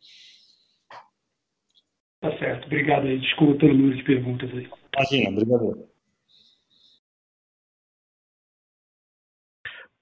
[2.21, 2.67] tá certo.
[2.67, 3.19] Obrigado aí.
[3.19, 4.69] Desculpa pelo número de perguntas aí.
[4.99, 5.89] Imagina, obrigado.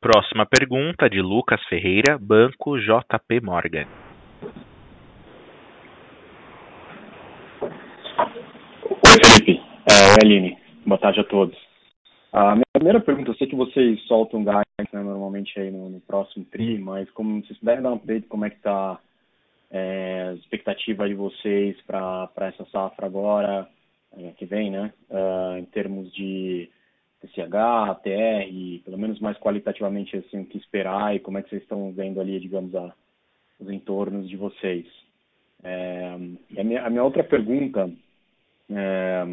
[0.01, 3.87] Próxima pergunta de Lucas Ferreira, Banco JP Morgan.
[8.89, 9.61] Oi, Felipe.
[9.91, 10.57] É, Aline.
[10.87, 11.57] Boa tarde a todos.
[12.33, 16.01] A minha primeira pergunta, eu sei que vocês soltam guidance né, normalmente aí no, no,
[16.01, 18.99] próximo TRI, mas como vocês puderem dar um update como é que está
[19.71, 23.69] é, a expectativa de vocês para essa safra agora,
[24.37, 24.93] que vem, né?
[25.11, 26.71] Uh, em termos de
[27.21, 31.63] TCH, TR, pelo menos mais qualitativamente assim, o que esperar e como é que vocês
[31.63, 32.93] estão vendo ali, digamos, a,
[33.61, 34.87] os entornos de vocês.
[35.63, 36.15] É,
[36.59, 37.91] a, minha, a minha outra pergunta
[38.71, 39.27] é,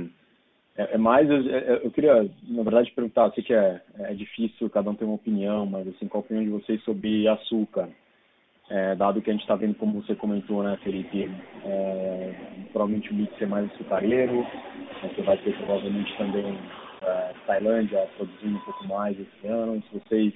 [0.75, 4.89] é, é mais, eu, eu, queria, na verdade, perguntar, sei que é, é difícil, cada
[4.89, 7.89] um tem uma opinião, mas assim, qual a opinião de vocês sobre açúcar?
[8.75, 11.29] É, dado que a gente está vendo, como você comentou, né, Felipe,
[11.63, 12.33] é,
[12.71, 14.43] provavelmente o mix é mais açucareiro,
[14.99, 16.57] você vai ter provavelmente também
[17.03, 20.33] é, Tailândia produzindo um pouco mais esse ano, se vocês,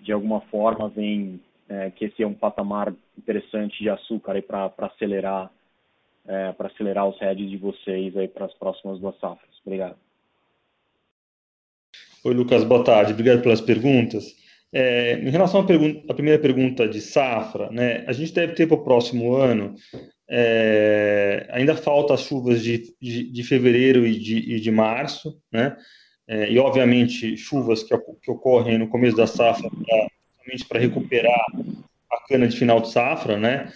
[0.00, 5.50] de alguma forma, veem é, que esse é um patamar interessante de açúcar para acelerar
[6.26, 9.54] é, para acelerar os heads de vocês aí para as próximas duas safras.
[9.62, 9.96] Obrigado.
[12.24, 13.12] Oi, Lucas, boa tarde.
[13.12, 14.47] Obrigado pelas perguntas.
[14.72, 18.66] É, em relação à, pergunta, à, primeira pergunta de safra, né, a gente deve ter
[18.66, 19.74] para o próximo ano,
[20.28, 25.74] é, ainda falta as chuvas de, de, de fevereiro e de, e de março, né,
[26.26, 29.70] é, e obviamente chuvas que, que, ocorrem no começo da safra
[30.68, 31.46] para recuperar
[32.10, 33.72] a cana de final de safra, né,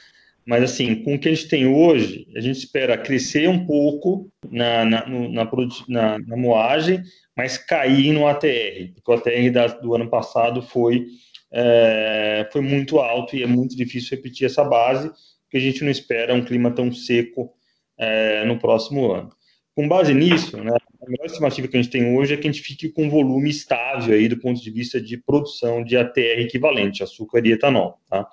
[0.46, 4.30] mas, assim, com o que a gente tem hoje, a gente espera crescer um pouco
[4.50, 5.50] na, na, na,
[5.88, 7.02] na, na moagem,
[7.36, 11.06] mas cair no ATR, porque o ATR da, do ano passado foi,
[11.52, 15.10] é, foi muito alto e é muito difícil repetir essa base,
[15.42, 17.52] porque a gente não espera um clima tão seco
[17.98, 19.30] é, no próximo ano.
[19.74, 22.52] Com base nisso, né, a melhor estimativa que a gente tem hoje é que a
[22.52, 26.40] gente fique com um volume estável aí do ponto de vista de produção de ATR
[26.40, 28.28] equivalente, açúcar e etanol, tá?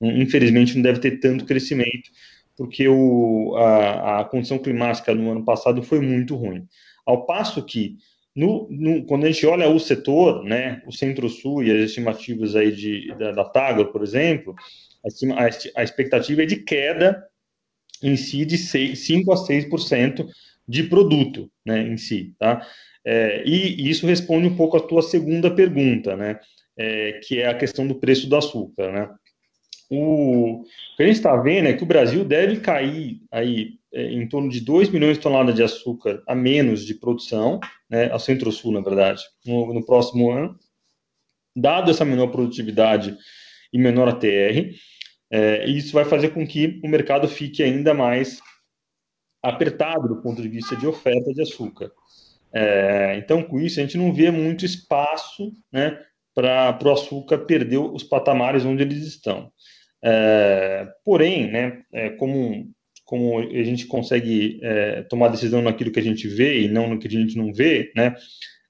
[0.00, 2.10] Infelizmente não deve ter tanto crescimento,
[2.56, 6.66] porque o, a, a condição climática no ano passado foi muito ruim.
[7.04, 7.96] Ao passo que,
[8.34, 12.72] no, no, quando a gente olha o setor, né, o Centro-Sul e as estimativas aí
[12.72, 14.54] de, da, da Tagro, por exemplo,
[15.04, 17.24] a, a, expectativa é de queda
[18.02, 20.26] em si de 6, 5 a 6%
[20.66, 22.34] de produto né, em si.
[22.38, 22.66] Tá?
[23.04, 26.38] É, e, e, isso responde um pouco à tua segunda pergunta, né,
[26.76, 28.92] é, que é a questão do preço do açúcar.
[28.92, 29.08] Né?
[29.96, 30.64] O,
[30.96, 34.48] que a gente está vendo é que o Brasil deve cair aí é, em torno
[34.48, 38.80] de 2 milhões de toneladas de açúcar a menos de produção, né, ao centro-sul, na
[38.80, 40.58] verdade, no, no, próximo ano,
[41.54, 43.16] dado essa menor produtividade
[43.72, 44.74] e menor ATR,
[45.30, 48.40] é, isso vai fazer com que o mercado fique ainda mais
[49.42, 51.90] apertado do ponto de vista de oferta de açúcar.
[52.52, 55.98] É, então, com isso, a gente não vê muito espaço né,
[56.34, 59.52] para o açúcar perder os patamares onde eles estão.
[60.06, 62.70] É, porém, né, é, como,
[63.06, 66.98] como a gente consegue é, tomar decisão naquilo que a gente vê e não no
[66.98, 68.14] que a gente não vê, né,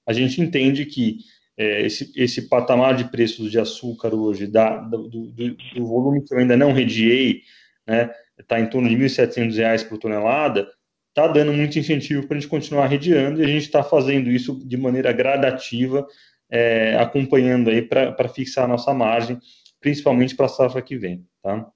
[0.07, 1.17] a gente entende que
[1.57, 5.27] é, esse, esse patamar de preços de açúcar hoje, da, do, do,
[5.75, 7.41] do volume que eu ainda não rediei,
[7.85, 10.69] né, está em torno de R$ 1.700 por tonelada,
[11.09, 14.65] está dando muito incentivo para a gente continuar rediando e a gente está fazendo isso
[14.65, 16.05] de maneira gradativa
[16.49, 19.37] é, acompanhando aí para fixar a nossa margem,
[19.85, 21.69] principalmente para a safra que vem, tá?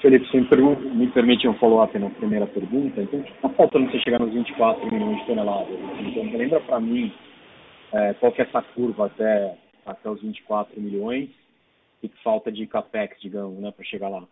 [0.00, 4.32] Felipe, se me, permite um follow-up na primeira pergunta, então está faltando você chegar nos
[4.32, 5.76] 24 milhões de toneladas?
[5.98, 7.12] Então, lembra para mim
[7.92, 11.30] é, qual que é essa curva até, até os 24 milhões
[12.00, 14.22] e que falta de capex, digamos, né, para chegar lá?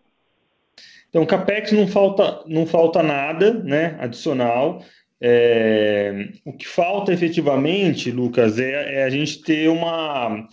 [1.08, 4.80] Então, CAPEX não falta, não falta nada né, adicional.
[5.20, 10.46] É, o que falta efetivamente, Lucas, é, é a gente ter uma.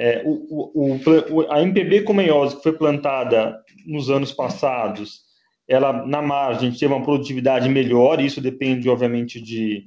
[0.00, 5.22] É, o, o, o, a MPB comeiose que foi plantada nos anos passados,
[5.66, 9.86] ela na margem teve uma produtividade melhor, isso depende, obviamente, de,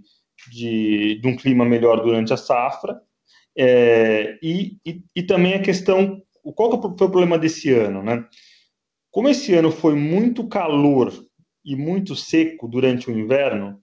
[0.52, 3.00] de, de um clima melhor durante a safra.
[3.58, 6.22] É, e, e, e, também a questão,
[6.56, 8.26] qual que foi o problema desse ano, né?
[9.12, 11.12] Como esse ano foi muito calor
[11.64, 13.80] e muito seco durante o inverno,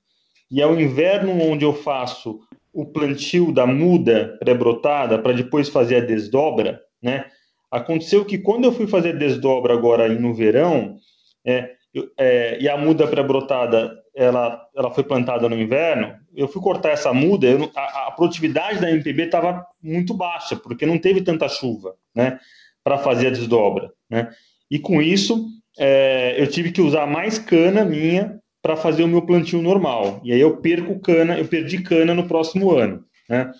[0.50, 2.40] e é o inverno onde eu faço
[2.78, 7.24] o plantio da muda pré-brotada para depois fazer a desdobra, né?
[7.68, 10.96] Aconteceu que quando eu fui fazer a desdobra agora no verão,
[11.44, 11.72] é,
[12.16, 17.12] é, e a muda pré-brotada ela, ela foi plantada no inverno, eu fui cortar essa
[17.12, 21.96] muda, eu, a, a, produtividade da MPB estava muito baixa, porque não teve tanta chuva,
[22.14, 22.38] né,
[22.84, 24.30] para fazer a desdobra, né?
[24.70, 29.22] E com isso, é, eu tive que usar mais cana minha para fazer o meu
[29.22, 30.20] plantio normal.
[30.24, 33.50] E aí eu perco cana, eu perdi cana no próximo ano, né?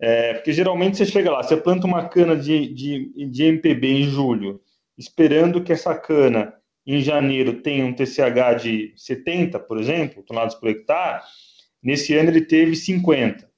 [0.00, 4.02] É, porque geralmente você chega lá, você planta uma cana de, de, de MPB em
[4.02, 4.60] julho,
[4.98, 6.52] esperando que essa cana
[6.86, 11.22] em janeiro tenha um TCH de 70, por exemplo, toneladas por hectare,
[11.82, 13.48] nesse ano ele teve 50.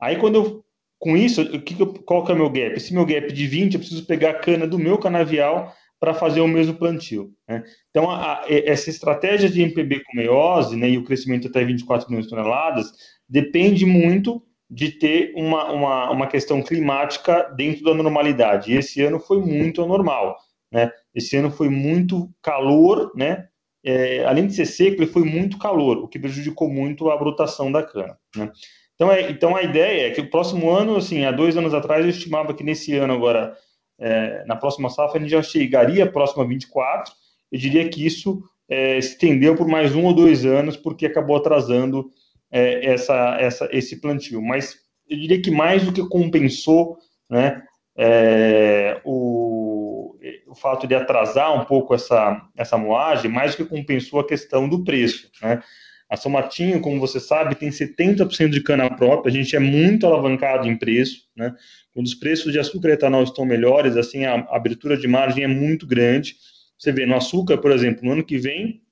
[0.00, 0.64] Aí quando eu,
[0.98, 2.76] com isso, o que, qual que é o meu gap?
[2.76, 6.40] Esse meu gap de 20, eu preciso pegar a cana do meu canavial para fazer
[6.40, 7.32] o mesmo plantio.
[7.48, 7.64] Né?
[7.90, 12.08] Então, a, a, essa estratégia de MPB com meiose né, e o crescimento até 24
[12.08, 12.92] milhões de toneladas
[13.28, 18.72] depende muito de ter uma, uma, uma questão climática dentro da normalidade.
[18.72, 20.36] E esse ano foi muito anormal.
[20.72, 20.90] Né?
[21.14, 23.48] Esse ano foi muito calor, né?
[23.84, 27.70] É, além de ser seco, ele foi muito calor, o que prejudicou muito a brotação
[27.70, 28.18] da cana.
[28.34, 28.50] Né?
[28.96, 32.04] Então, é, então a ideia é que o próximo ano, assim, há dois anos atrás,
[32.04, 33.56] eu estimava que nesse ano agora
[33.98, 37.12] é, na próxima safra, a gente já chegaria próximo a 24.
[37.50, 42.10] Eu diria que isso é, estendeu por mais um ou dois anos, porque acabou atrasando
[42.50, 44.42] é, essa, essa, esse plantio.
[44.42, 44.76] Mas
[45.08, 46.98] eu diria que mais do que compensou
[47.30, 47.62] né,
[47.96, 54.20] é, o, o fato de atrasar um pouco essa, essa moagem, mais do que compensou
[54.20, 55.30] a questão do preço.
[55.42, 55.62] Né?
[56.08, 60.06] A São Martinho, como você sabe, tem 70% de cana própria, a gente é muito
[60.06, 61.54] alavancado em preço, né?
[61.92, 65.48] Quando os preços de açúcar e etanol estão melhores, assim, a abertura de margem é
[65.48, 66.36] muito grande.
[66.78, 68.82] Você vê, no açúcar, por exemplo, no ano que vem,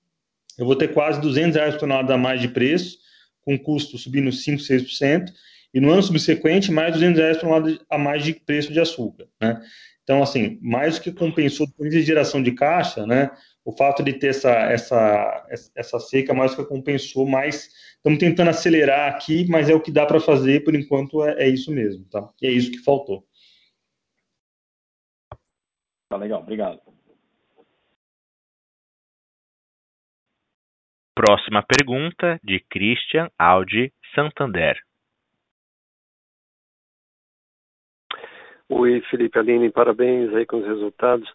[0.59, 2.99] eu vou ter quase 200 reais por tonelada a mais de preço,
[3.43, 5.33] com custo subindo 5, 6%,
[5.73, 9.27] e no ano subsequente, mais 200 reais por tonelada a mais de preço de açúcar,
[9.41, 9.61] né?
[10.03, 13.31] Então, assim, mais do que compensou por geração de caixa, né?
[13.65, 19.15] O fato de ter essa, essa, essa seca mais que compensou, mas estamos tentando acelerar
[19.15, 22.29] aqui, mas é o que dá para fazer, por enquanto é, é, isso mesmo, tá?
[22.43, 23.27] E é isso que faltou.
[26.11, 26.81] Tá legal, obrigado.
[31.15, 34.77] Próxima pergunta de Christian Audi Santander.
[38.69, 41.33] Oi, Felipe Aline, parabéns aí com os resultados.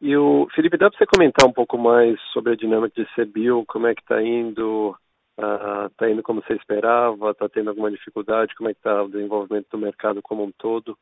[0.00, 3.64] E o Felipe, dá para você comentar um pouco mais sobre a dinâmica de CBIL,
[3.66, 4.96] como é que está indo?
[5.36, 7.30] Está uh, indo como você esperava?
[7.30, 8.54] Está tendo alguma dificuldade?
[8.54, 10.96] Como é que está o desenvolvimento do mercado como um todo?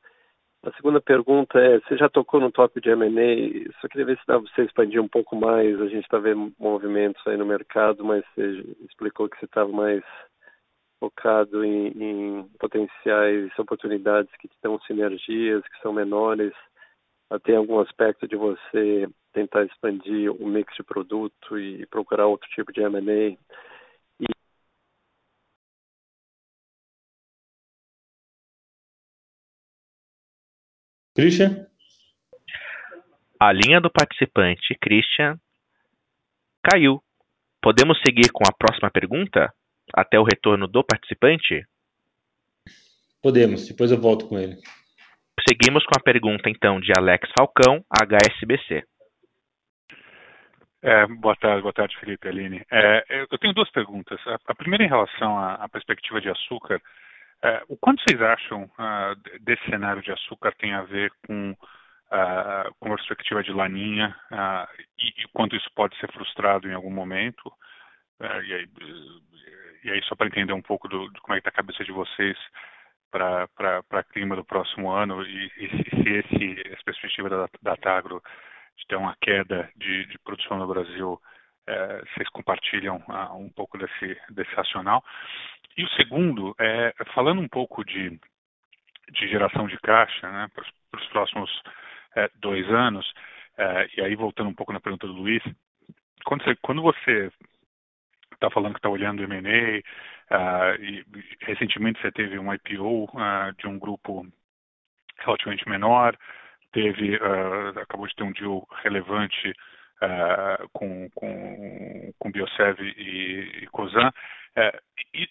[0.62, 4.26] A segunda pergunta é, você já tocou no tópico de M&A, só queria ver se
[4.26, 8.04] dá para você expandir um pouco mais, a gente está vendo movimentos aí no mercado,
[8.04, 10.02] mas você explicou que você estava mais
[10.98, 16.52] focado em, em potenciais oportunidades que estão sinergias, que são menores,
[17.42, 22.72] tem algum aspecto de você tentar expandir o mix de produto e procurar outro tipo
[22.72, 23.36] de M&A.
[31.14, 31.66] Christian?
[33.40, 35.38] A linha do participante, Christian,
[36.62, 37.02] caiu.
[37.62, 39.52] Podemos seguir com a próxima pergunta?
[39.94, 41.66] Até o retorno do participante?
[43.22, 44.56] Podemos, depois eu volto com ele.
[45.48, 48.82] Seguimos com a pergunta, então, de Alex Falcão, HSBC.
[50.82, 52.64] É, boa tarde, boa tarde, Felipe Aline.
[52.68, 54.20] É, eu tenho duas perguntas.
[54.26, 56.82] A, primeira em relação à, à perspectiva de açúcar.
[57.44, 62.74] É, o quanto vocês acham uh, desse cenário de açúcar tem a ver com, uh,
[62.80, 66.90] com a perspectiva de laninha uh, e, e quanto isso pode ser frustrado em algum
[66.90, 67.52] momento?
[68.20, 68.66] E aí,
[69.84, 71.84] e, aí, só para entender um pouco do, de como é que está a cabeça
[71.84, 72.36] de vocês
[73.10, 78.22] para clima do próximo ano e, e se esse, essa perspectiva da, da Tagro
[78.76, 81.20] de ter uma queda de, de produção no Brasil,
[81.66, 85.02] é, vocês compartilham ah, um pouco desse, desse racional.
[85.76, 88.10] E o segundo, é, falando um pouco de,
[89.12, 91.50] de geração de caixa né, para os próximos
[92.14, 93.10] é, dois anos,
[93.58, 95.42] é, e aí voltando um pouco na pergunta do Luiz,
[96.24, 97.30] quando você quando você
[98.32, 99.82] está falando que está olhando M&A, uh,
[100.80, 101.04] e
[101.40, 104.26] recentemente você teve um IPO uh, de um grupo
[105.18, 106.16] relativamente menor,
[106.72, 113.66] teve uh, acabou de ter um deal relevante uh, com, com, com Biosev e, e
[113.68, 114.08] Cosan.
[114.08, 114.78] Uh,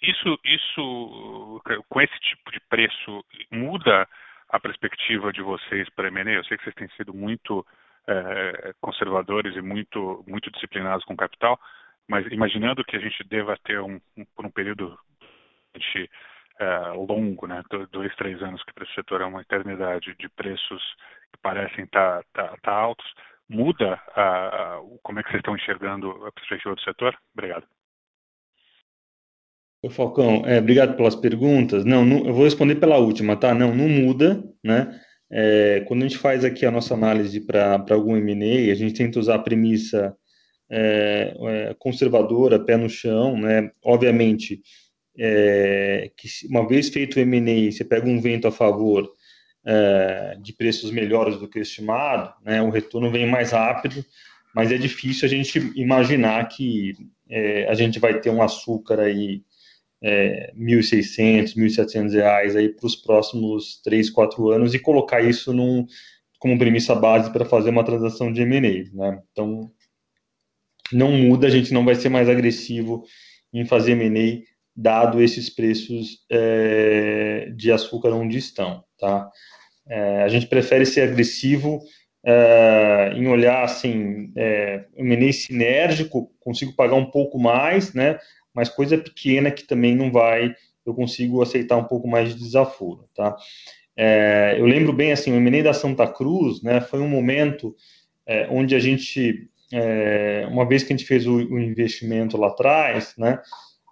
[0.02, 4.08] isso, isso, com esse tipo de preço, muda
[4.50, 6.32] a perspectiva de vocês para M&A?
[6.32, 7.66] Eu sei que vocês têm sido muito
[8.82, 11.60] conservadores e muito, muito disciplinados com capital,
[12.08, 14.98] mas imaginando que a gente deva ter um, um por um período
[15.76, 16.10] de,
[16.62, 20.82] uh, longo, né, dois, três anos, que para esse setor é uma eternidade, de preços
[21.34, 23.06] que parecem estar tá, tá, tá altos,
[23.50, 27.18] muda a, como é que vocês estão enxergando a perspectiva do setor?
[27.34, 27.66] Obrigado.
[29.92, 31.86] Falcão, é, obrigado pelas perguntas.
[31.86, 33.54] Não, não, eu vou responder pela última, tá?
[33.54, 35.00] Não, não muda, né?
[35.32, 39.20] É, quando a gente faz aqui a nossa análise para algum M&A, a gente tenta
[39.20, 40.16] usar a premissa
[40.70, 43.72] é, é, conservadora, pé no chão, né?
[43.84, 44.62] Obviamente,
[45.18, 49.10] é, que uma vez feito o M&A, você pega um vento a favor,
[49.66, 54.06] é, de preços melhores do que estimado, né, o retorno vem mais rápido,
[54.54, 56.94] mas é difícil a gente imaginar que
[57.30, 59.42] é, a gente vai ter um açúcar aí
[60.02, 65.86] é, 1.600, 1.700 reais aí para os próximos 3, 4 anos e colocar isso num,
[66.38, 69.22] como premissa base para fazer uma transação de M&A, né?
[69.32, 69.72] Então,
[70.92, 73.04] não muda, a gente não vai ser mais agressivo
[73.54, 74.44] em fazer M&A
[74.76, 79.30] dado esses preços é, de açúcar onde estão, tá?
[79.88, 81.80] É, a gente prefere ser agressivo
[82.26, 88.18] é, em olhar assim, é, M&A sinérgico, consigo pagar um pouco mais, né?
[88.54, 90.56] Mas coisa pequena que também não vai,
[90.86, 93.36] eu consigo aceitar um pouco mais de desaforo, tá?
[93.96, 96.82] É, eu lembro bem assim, o M&A da Santa Cruz, né?
[96.82, 97.76] Foi um momento
[98.26, 99.48] é, onde a gente,
[99.78, 103.42] é, uma vez que a gente fez o, o investimento lá atrás, né?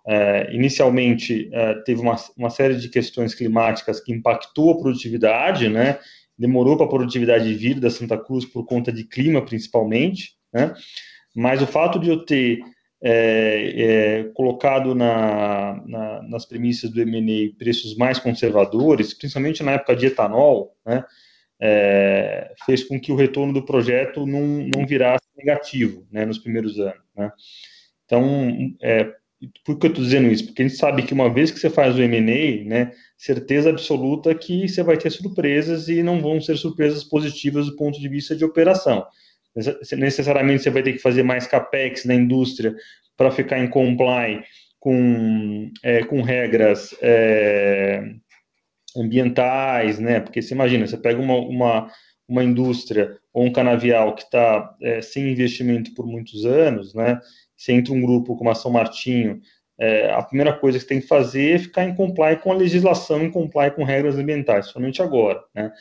[0.07, 5.99] É, inicialmente é, teve uma, uma, série de questões climáticas que impactou a produtividade, né?
[6.37, 10.73] Demorou para a produtividade vir da Santa Cruz por conta de clima, principalmente, né?
[11.35, 12.59] Mas o fato de eu ter
[13.01, 19.97] é, é colocado na, na, nas premissas do M&A preços mais conservadores, principalmente na época
[19.97, 21.03] de etanol, né?
[21.61, 26.25] É, fez com que o retorno do projeto não, não virasse negativo, né?
[26.25, 27.31] Nos primeiros anos, né?
[28.05, 29.13] Então, é,
[29.65, 30.45] por que eu estou dizendo isso?
[30.45, 34.33] Porque a gente sabe que uma vez que você faz o M&A, né, certeza absoluta
[34.35, 38.35] que você vai ter surpresas e não vão ser surpresas positivas do ponto de vista
[38.35, 39.05] de operação.
[39.97, 42.75] Necessariamente você vai ter que fazer mais capex na indústria
[43.15, 44.43] para ficar em comply
[44.79, 48.03] com, é, com regras é,
[48.97, 50.19] ambientais, né?
[50.19, 51.91] Porque você imagina, você pega uma, uma,
[52.27, 57.19] uma indústria ou um canavial que está é, sem investimento por muitos anos, né?
[57.57, 59.41] se entra um grupo como a São Martinho,
[59.79, 63.23] é, a primeira coisa que tem que fazer é ficar em comply com a legislação,
[63.23, 65.43] em comply com regras ambientais, somente agora.
[65.53, 65.71] Né?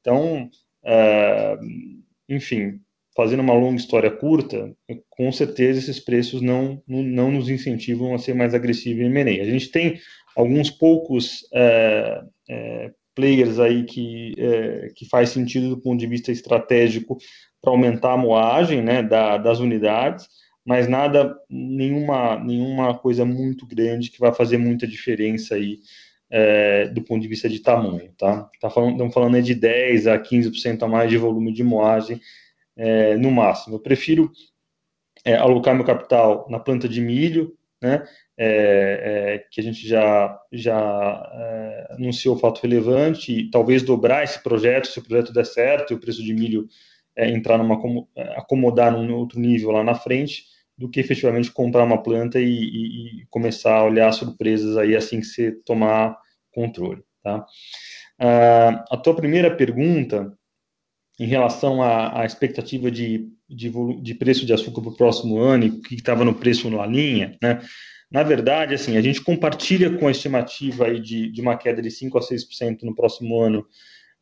[0.00, 0.48] Então,
[0.84, 1.58] é,
[2.28, 2.80] enfim,
[3.14, 4.74] fazendo uma longa história curta,
[5.10, 9.42] com certeza esses preços não, não, nos incentivam a ser mais agressivos em M&A.
[9.42, 10.00] A gente tem
[10.34, 16.32] alguns poucos é, é, players aí que, é, que faz sentido do ponto de vista
[16.32, 17.18] estratégico
[17.60, 20.28] para aumentar a moagem né, da, das unidades,
[20.64, 25.78] mas nada, nenhuma, nenhuma coisa muito grande que vai fazer muita diferença aí
[26.30, 28.48] é, do ponto de vista de tamanho, tá?
[28.60, 32.20] tá falando, estamos falando de 10 a 15% a mais de volume de moagem
[32.76, 33.76] é, no máximo.
[33.76, 34.32] Eu prefiro
[35.24, 38.02] é, alocar meu capital na planta de milho, né?
[38.44, 44.24] É, é, que a gente já, já é, anunciou o fato relevante, e talvez dobrar
[44.24, 46.66] esse projeto, se o projeto der certo e o preço de milho
[47.16, 47.78] entrar numa
[48.36, 50.42] acomodar num outro nível lá na frente,
[50.76, 55.20] do que efetivamente comprar uma planta e, e, e começar a olhar surpresas aí assim
[55.20, 56.18] que você tomar
[56.52, 57.46] controle, tá?
[58.20, 60.36] Uh, a tua primeira pergunta
[61.20, 63.70] em relação à, à expectativa de, de,
[64.00, 66.84] de, preço de açúcar para o próximo ano e o que estava no preço na
[66.86, 67.60] linha, né?
[68.12, 71.90] Na verdade, assim, a gente compartilha com a estimativa aí de, de uma queda de
[71.90, 73.66] 5 a 6% no próximo ano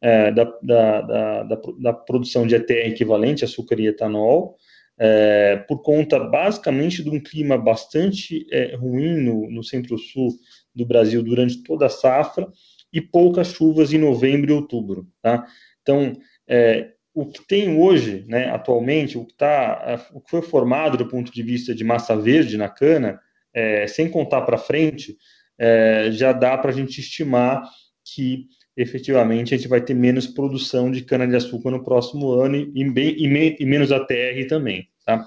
[0.01, 4.57] é, da, da, da, da, produção de ETR equivalente, açúcar e etanol,
[4.97, 10.29] é, por conta basicamente de um clima bastante é, ruim no, no centro-sul
[10.73, 12.47] do Brasil durante toda a safra
[12.93, 15.09] e poucas chuvas em novembro e outubro.
[15.21, 15.45] Tá?
[15.83, 16.13] Então,
[16.47, 20.97] é, o que tem hoje, né, atualmente, o que, tá, é, o que foi formado
[20.97, 23.21] do ponto de vista de massa verde na cana,
[23.55, 25.17] é, sem contar para frente,
[25.59, 27.63] é, já dá para a gente estimar
[28.05, 28.47] que
[28.77, 33.29] efetivamente a gente vai ter menos produção de cana-de-açúcar no próximo ano e, bem, e,
[33.29, 34.89] me, e menos ATR também.
[35.05, 35.25] Tá?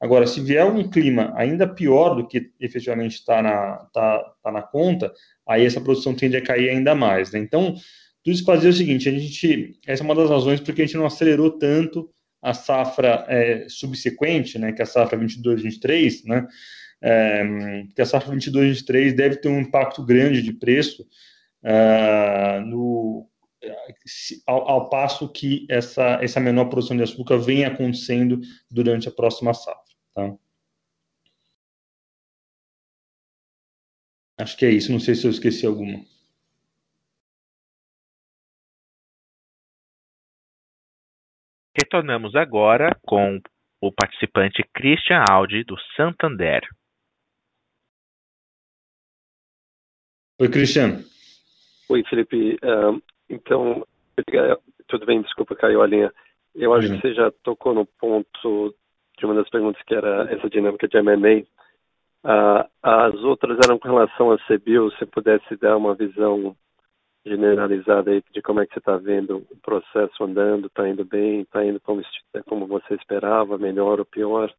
[0.00, 4.62] Agora, se vier um clima ainda pior do que efetivamente está na, tá, tá na
[4.62, 5.12] conta,
[5.46, 7.32] aí essa produção tende a cair ainda mais.
[7.32, 7.40] Né?
[7.40, 7.74] Então,
[8.22, 10.96] tudo isso fazer o seguinte: a gente, essa é uma das razões porque a gente
[10.96, 12.08] não acelerou tanto
[12.42, 16.46] a safra é, subsequente, né, que é a safra 22-23, né,
[17.02, 21.02] é, que a safra 22-23 deve ter um impacto grande de preço
[21.64, 23.28] uh, no,
[24.46, 28.40] ao, ao, passo que essa, essa menor produção de açúcar vem acontecendo
[28.70, 29.82] durante a próxima safra.
[30.14, 30.34] Tá?
[34.38, 36.04] Acho que é isso, não sei se eu esqueci alguma.
[41.76, 43.40] Retornamos agora com
[43.80, 46.62] o participante Christian Aldi, do Santander.
[50.42, 51.04] Oi, Christian.
[51.88, 52.58] Oi, Felipe.
[52.64, 53.86] Uh, então,
[54.88, 56.12] tudo bem, desculpa, caiu a linha.
[56.52, 58.74] Eu acho que você já tocou no ponto
[59.16, 61.44] de uma das perguntas que era essa dinâmica de M&A.
[62.24, 66.56] Uh, as outras eram com relação a CBIL, se pudesse dar uma visão
[67.24, 71.42] generalizada aí de como é que você está vendo o processo andando, está indo bem,
[71.42, 72.02] está indo como,
[72.48, 74.52] como você esperava, melhor ou pior.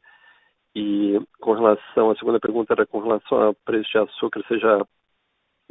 [0.74, 4.82] E com relação, a segunda pergunta era com relação ao preço de açúcar, você já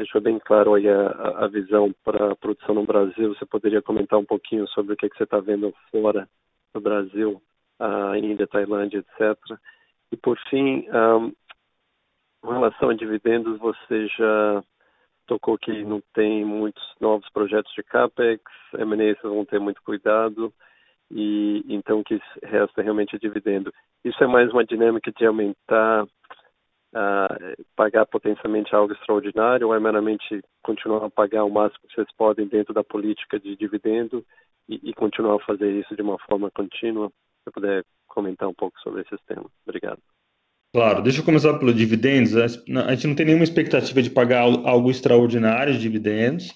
[0.03, 4.19] deixou bem claro aí a, a visão para a produção no Brasil, você poderia comentar
[4.19, 6.29] um pouquinho sobre o que, que você está vendo fora
[6.75, 7.41] do Brasil,
[7.79, 9.39] a Índia, Tailândia, etc.
[10.11, 11.33] E por fim, um,
[12.41, 14.65] com relação a dividendos, você já
[15.27, 18.43] tocou que não tem muitos novos projetos de CAPEX,
[18.75, 20.53] M&A vão ter muito cuidado,
[21.11, 23.73] e então que resta realmente dividendo.
[24.05, 26.07] Isso é mais uma dinâmica de aumentar,
[26.95, 32.09] uh, pagar potencialmente algo extraordinário, ou é meramente continuar a pagar o máximo que vocês
[32.17, 34.25] podem dentro da política de dividendo
[34.69, 37.09] e, e continuar a fazer isso de uma forma contínua?
[37.09, 39.47] Se você puder comentar um pouco sobre esse tema.
[39.67, 39.99] Obrigado.
[40.75, 42.35] Claro, deixa eu começar pelo dividendos.
[42.35, 46.51] A gente não tem nenhuma expectativa de pagar algo extraordinário de dividendos.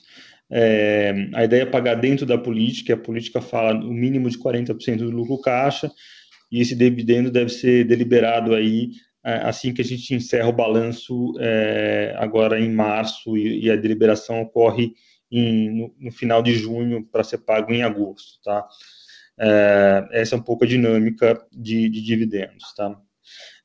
[0.51, 4.99] É, a ideia é pagar dentro da política, a política fala o mínimo de 40%
[4.99, 5.91] do lucro caixa,
[6.51, 8.93] e esse dividendo deve ser deliberado aí
[9.27, 14.41] assim que a gente encerra o balanço é, agora em março, e, e, a deliberação
[14.41, 14.93] ocorre
[15.31, 18.67] em, no, no, final de junho para ser pago em agosto, tá?
[19.39, 22.97] É, essa é um pouco a dinâmica de, de dividendos, tá?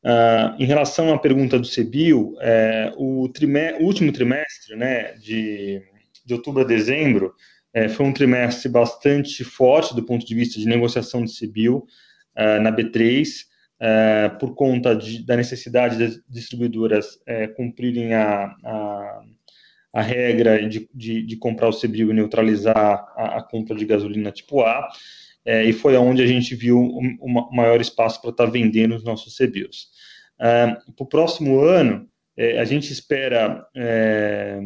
[0.03, 5.79] Uh, em relação à pergunta do CBIL, é, o, o, último trimestre, né, de,
[6.25, 7.35] de outubro a dezembro,
[7.71, 11.85] é, foi um trimestre bastante forte do ponto de vista de negociação de CBIL
[12.35, 13.45] uh, na B3,
[13.81, 19.21] uh, por conta de, da necessidade das distribuidoras é, cumprirem a, a,
[19.93, 24.31] a regra de, de, de, comprar o CBIL e neutralizar a, a compra de gasolina
[24.31, 24.87] tipo A
[25.43, 29.03] é, e foi onde a gente viu o, maior espaço para estar tá vendendo os
[29.03, 29.89] nossos CBIOS.
[30.37, 32.07] para o próximo ano,
[32.37, 34.59] é, a gente espera é,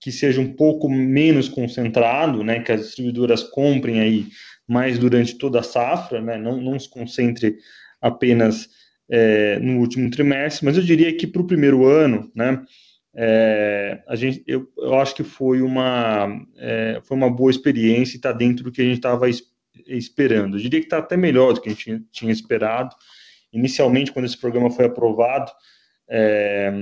[0.00, 4.26] que seja um pouco menos concentrado, né, que as distribuidoras comprem aí
[4.66, 7.56] mais durante toda a safra, né, não, não se concentre
[8.06, 8.68] apenas
[9.08, 12.62] é, no último trimestre, mas eu diria que para o primeiro ano, né,
[13.14, 18.16] é, a gente, eu, eu, acho que foi uma, é, foi uma boa experiência e
[18.16, 20.56] está dentro do que a gente estava esperando esperando.
[20.56, 22.94] Eu diria que está até melhor do que a gente tinha esperado.
[23.52, 25.50] Inicialmente, quando esse programa foi aprovado,
[26.08, 26.72] é,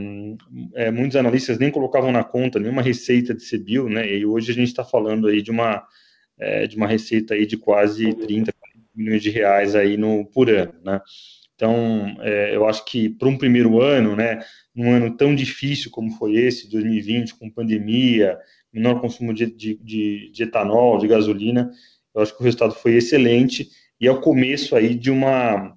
[0.74, 4.06] é, muitos analistas nem colocavam na conta nenhuma receita de CBIL, né?
[4.06, 5.86] E hoje a gente está falando aí de uma
[6.38, 8.52] é, de uma receita aí de quase 30
[8.94, 11.00] milhões de reais aí no por ano, né?
[11.54, 16.10] Então, é, eu acho que para um primeiro ano, né, um ano tão difícil como
[16.12, 18.36] foi esse, 2020, com pandemia,
[18.72, 21.70] menor consumo de, de, de, de etanol, de gasolina,
[22.14, 23.68] eu acho que o resultado foi excelente
[24.00, 25.76] e é o começo aí de uma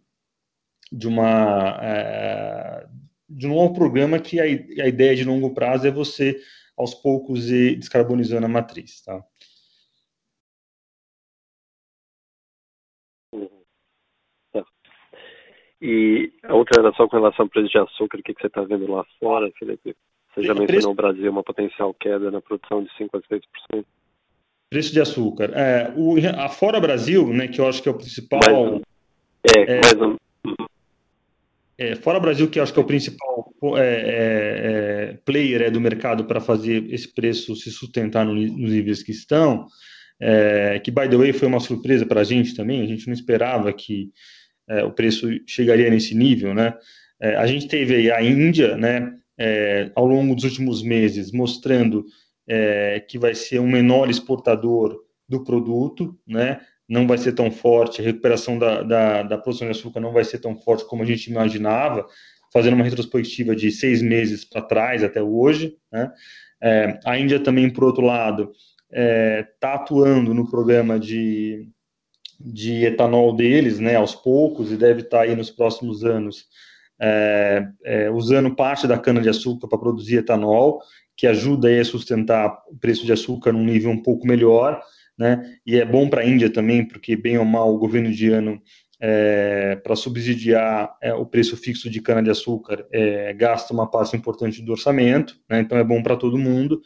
[0.91, 2.87] de uma é,
[3.29, 6.39] de um novo programa que a, a ideia de longo prazo é você
[6.77, 9.23] aos poucos ir descarbonizando a matriz, tá.
[15.81, 18.47] E a outra era só com relação ao preço de açúcar, o que, que você
[18.47, 19.95] está vendo lá fora, Felipe?
[20.33, 23.85] Você já mencionou o Brasil, uma potencial queda na produção de 5% a 6%.
[24.69, 25.51] Preço de açúcar.
[25.53, 28.39] É, o, a Fora Brasil, né, que eu acho que é o principal.
[28.41, 28.81] Mais,
[29.55, 30.15] é, é, mais um.
[31.77, 35.71] É, Fora Brasil, que eu acho que é o principal é, é, é player é,
[35.71, 39.67] do mercado para fazer esse preço se sustentar no, nos níveis que estão,
[40.19, 43.13] é, que, by the way, foi uma surpresa para a gente também, a gente não
[43.13, 44.11] esperava que
[44.85, 46.73] o preço chegaria nesse nível, né?
[47.37, 49.13] a gente teve aí a Índia, né,
[49.95, 52.05] ao longo dos últimos meses, mostrando
[52.47, 56.61] é, que vai ser um menor exportador do produto, né?
[56.87, 60.23] não vai ser tão forte, a recuperação da, da, da produção de açúcar não vai
[60.23, 62.07] ser tão forte como a gente imaginava,
[62.53, 65.75] fazendo uma retrospectiva de seis meses para trás até hoje.
[65.91, 66.09] Né?
[66.63, 68.53] É, a Índia também, por outro lado,
[68.89, 71.69] está é, atuando no programa de,
[72.39, 76.45] de etanol deles, né, aos poucos, e deve estar tá aí nos próximos anos
[76.99, 80.81] é, é, usando parte da cana-de-açúcar para produzir etanol,
[81.15, 84.81] que ajuda a sustentar o preço de açúcar num nível um pouco melhor,
[85.17, 85.57] né?
[85.65, 88.61] E é bom para a Índia também, porque bem ou mal o governo indiano
[88.99, 94.71] é, para subsidiar é, o preço fixo de cana-de-açúcar é, gasta uma parte importante do
[94.71, 95.59] orçamento, né?
[95.59, 96.81] Então é bom para todo mundo.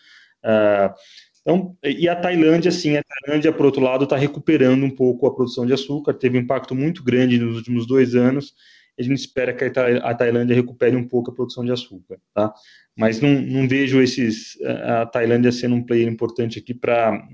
[1.42, 5.34] Então, e a Tailândia, sim, a Tailândia, por outro lado, está recuperando um pouco a
[5.34, 8.54] produção de açúcar, teve um impacto muito grande nos últimos dois anos,
[9.00, 9.66] a gente espera que
[10.04, 12.54] a Tailândia recupere um pouco a produção de açúcar, tá?
[12.96, 17.28] Mas não, não vejo esses, a Tailândia sendo um player importante aqui para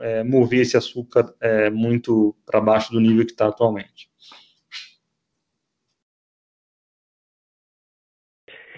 [0.00, 4.10] é, mover esse açúcar é, muito para baixo do nível que está atualmente.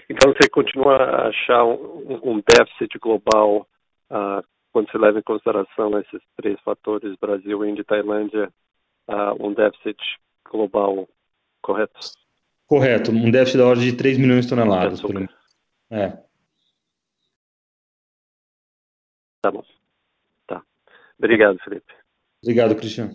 [0.09, 3.67] Então você continua a achar um, um déficit global
[4.09, 8.51] uh, quando se leva em consideração esses três fatores, Brasil, Índia e Tailândia,
[9.07, 9.99] uh, um déficit
[10.49, 11.07] global
[11.61, 11.99] correto?
[12.67, 15.01] Correto, um déficit da ordem de 3 milhões de toneladas.
[15.01, 15.27] Por...
[15.89, 16.17] É.
[19.41, 19.63] Tá bom.
[20.45, 20.61] Tá.
[21.17, 21.91] Obrigado, Felipe.
[22.43, 23.13] Obrigado, Cristiano.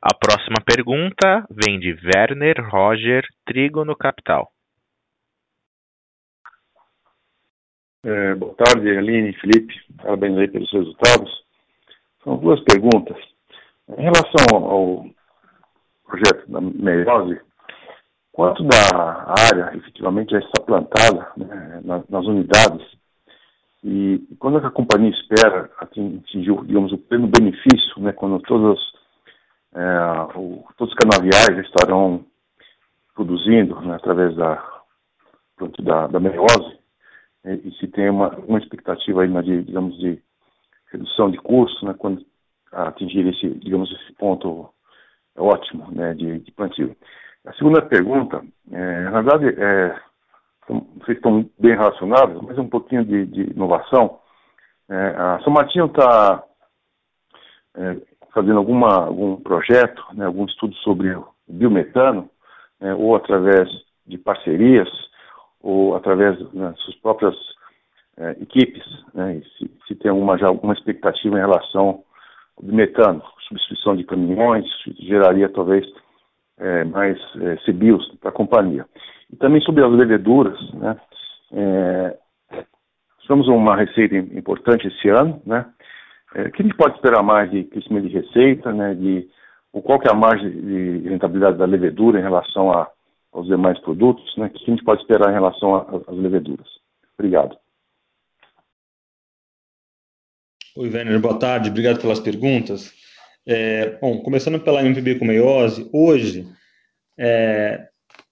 [0.00, 4.51] A próxima pergunta vem de Werner Roger, Trigo no Capital.
[8.04, 9.74] É, boa tarde, Aline, Felipe.
[9.96, 11.44] Parabéns aí pelos resultados.
[12.24, 13.16] São duas perguntas.
[13.96, 15.06] Em relação ao
[16.04, 17.40] projeto da meiose,
[18.32, 22.84] quanto da área efetivamente já está plantada né, nas unidades
[23.84, 28.80] e quando é a companhia espera atingir, digamos, o pleno benefício, né, quando todos,
[29.74, 32.24] é, o, todos os canaviais estarão
[33.14, 34.64] produzindo né, através da,
[35.80, 36.81] da, da meiose,
[37.44, 40.22] e, e, se tem uma, uma expectativa aí, né, de, digamos, de
[40.90, 42.24] redução de custo, né, quando
[42.70, 44.72] atingir esse, digamos, esse ponto
[45.36, 46.96] ótimo né, de, de plantio.
[47.44, 50.00] A segunda pergunta, é, na verdade, é,
[50.68, 54.20] vocês estão bem relacionados, mas um pouquinho de, de inovação.
[54.88, 56.44] É, a São Martinho está
[57.76, 57.96] é,
[58.32, 62.30] fazendo alguma, algum projeto, né, algum estudo sobre o biometano,
[62.80, 63.68] né, ou através
[64.06, 64.88] de parcerias,
[65.62, 67.34] ou através das né, suas próprias
[68.18, 68.84] é, equipes,
[69.14, 72.02] né, se, se, tem alguma, já alguma expectativa em relação
[72.56, 74.66] ao biometano, substituição de caminhões,
[74.98, 75.86] geraria talvez
[76.58, 77.56] é, mais é,
[78.20, 78.86] para a companhia.
[79.30, 80.96] E também sobre as leveduras, né?
[81.54, 82.16] É,
[83.20, 85.66] tivemos uma receita importante esse ano, né?
[86.34, 88.94] É, que a gente pode esperar mais de crescimento de receita, né?
[88.94, 89.28] De
[89.82, 92.88] qual que é a margem de rentabilidade da levedura em relação a,
[93.32, 94.46] aos demais produtos, né?
[94.46, 96.68] O que a gente pode esperar em relação às leveduras?
[97.18, 97.56] Obrigado.
[100.76, 102.92] Oi, Werner, boa tarde, obrigado pelas perguntas.
[103.46, 106.46] É, bom, começando pela MPB com meiose, hoje
[107.18, 107.88] é,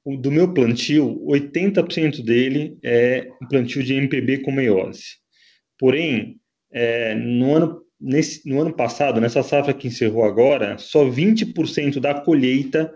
[0.07, 5.19] do meu plantio, 80% dele é um plantio de MPB com meiose.
[5.79, 6.41] Porém,
[6.73, 12.21] é, no, ano, nesse, no ano passado, nessa safra que encerrou agora, só 20% da
[12.21, 12.93] colheita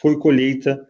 [0.00, 0.80] foi colheita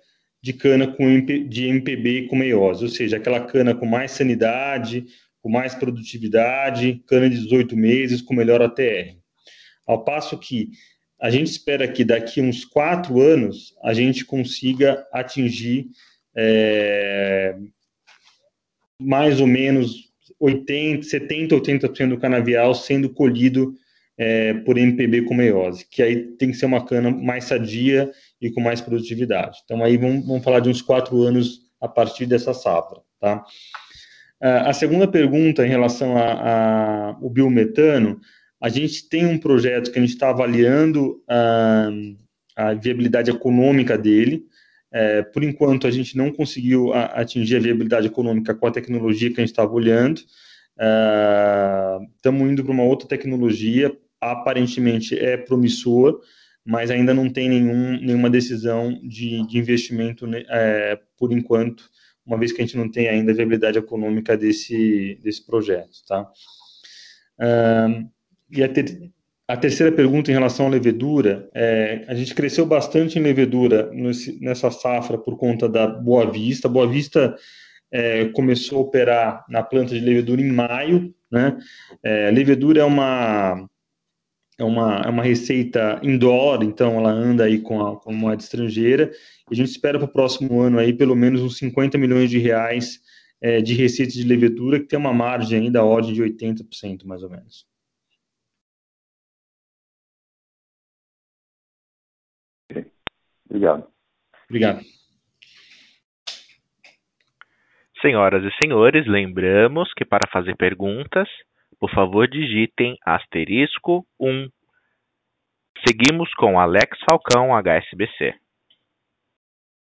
[0.42, 5.04] de cana com de MPB com meiose, ou seja, aquela cana com mais sanidade,
[5.42, 9.16] com mais produtividade, cana de 18 meses, com melhor ATR.
[9.86, 10.70] Ao passo que
[11.20, 15.88] a gente espera que daqui uns quatro anos a gente consiga atingir
[16.36, 17.56] é,
[19.00, 20.08] mais ou menos
[20.38, 23.74] 80, 70, 80% do canavial sendo colhido
[24.16, 28.10] é, por MPB com meiose, que aí tem que ser uma cana mais sadia
[28.40, 29.58] e com mais produtividade.
[29.64, 33.44] Então aí vamos, vamos falar de uns quatro anos a partir dessa safra, tá?
[34.40, 38.20] A segunda pergunta em relação ao biometano,
[38.60, 41.88] a gente tem um projeto que a gente está avaliando a,
[42.56, 44.44] ah, a, viabilidade econômica dele.
[44.92, 49.28] É, por enquanto, a gente não conseguiu a, atingir a viabilidade econômica com a tecnologia
[49.28, 50.20] que a gente estava olhando.
[52.16, 56.20] Estamos ah, indo para uma outra tecnologia, aparentemente é promissor,
[56.68, 61.88] mas ainda não tem nenhum, nenhuma decisão de, de investimento é, por enquanto,
[62.26, 65.96] uma vez que a gente não tem ainda a viabilidade econômica desse, desse projeto.
[66.06, 66.30] Tá?
[67.40, 68.06] Uh,
[68.50, 69.10] e a, ter,
[69.48, 74.38] a, terceira pergunta em relação à levedura, é, a gente cresceu bastante em levedura nesse,
[74.38, 76.68] nessa safra por conta da Boa Vista.
[76.68, 77.34] Boa Vista
[77.90, 81.14] é, começou a operar na planta de levedura em maio.
[81.30, 81.56] Né?
[82.02, 83.66] É, levedura é uma
[84.58, 88.14] é uma, é uma receita em dólar, então ela anda aí com a, com a
[88.14, 89.10] moeda estrangeira,
[89.48, 92.38] e a gente espera para o próximo ano aí pelo menos uns 50 milhões de
[92.38, 93.00] reais
[93.40, 97.22] é, de receita de levedura, que tem uma margem ainda da ordem de 80%, mais
[97.22, 97.66] ou menos.
[103.48, 103.88] Obrigado.
[104.48, 104.84] Obrigado.
[108.00, 111.28] Senhoras e senhores, lembramos que para fazer perguntas,
[111.78, 114.48] por favor digitem asterisco 1.
[115.86, 118.34] Seguimos com Alex Falcão, HSBC.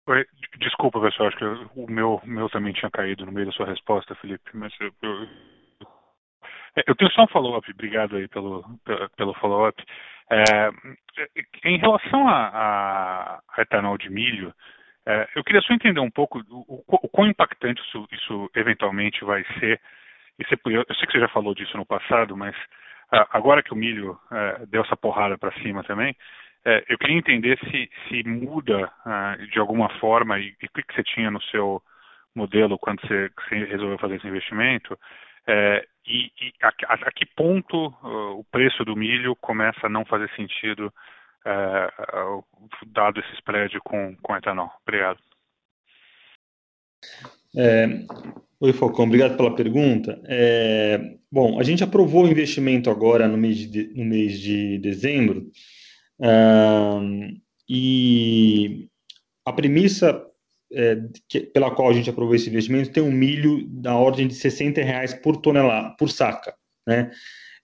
[0.08, 0.26] Oi,
[0.58, 4.16] desculpa, pessoal, acho que o meu, meu também tinha caído no meio da sua resposta,
[4.16, 5.28] Felipe, mas eu, eu,
[6.88, 8.66] eu tenho só um follow-up, obrigado aí pelo,
[9.16, 9.84] pelo follow-up.
[10.32, 10.70] É,
[11.64, 14.54] em relação a, a, etanol de milho,
[15.06, 19.24] é, eu queria só entender um pouco o, o, o quão impactante isso, isso, eventualmente
[19.24, 19.80] vai ser.
[20.46, 22.56] Você, eu, sei que você já falou disso no passado, mas
[23.32, 26.16] agora que o milho é, deu essa porrada para cima também,
[26.66, 28.92] é, eu queria entender se, se muda
[29.52, 31.82] de alguma forma e, e o que, que você tinha no seu
[32.36, 34.98] modelo quando você, você resolveu fazer esse investimento.
[35.48, 39.90] É, e, e a, a, a, que ponto uh, o preço do milho começa a
[39.90, 40.94] não fazer sentido
[41.46, 42.44] uh,
[42.88, 44.72] dado esse spread com, com etanol?
[44.84, 45.20] Obrigado.
[47.58, 47.86] É,
[48.60, 50.22] oi, Falcão, obrigado pela pergunta.
[50.26, 55.50] É, bom, a gente aprovou o investimento agora no mês de, no mês de dezembro,
[57.70, 58.88] e
[59.46, 60.26] a premissa
[60.72, 60.98] é,
[61.28, 64.82] que, pela qual a gente aprovou esse investimento tem um milho da ordem de 60
[64.82, 66.54] reais por tonelada, por saca,
[66.88, 67.12] né?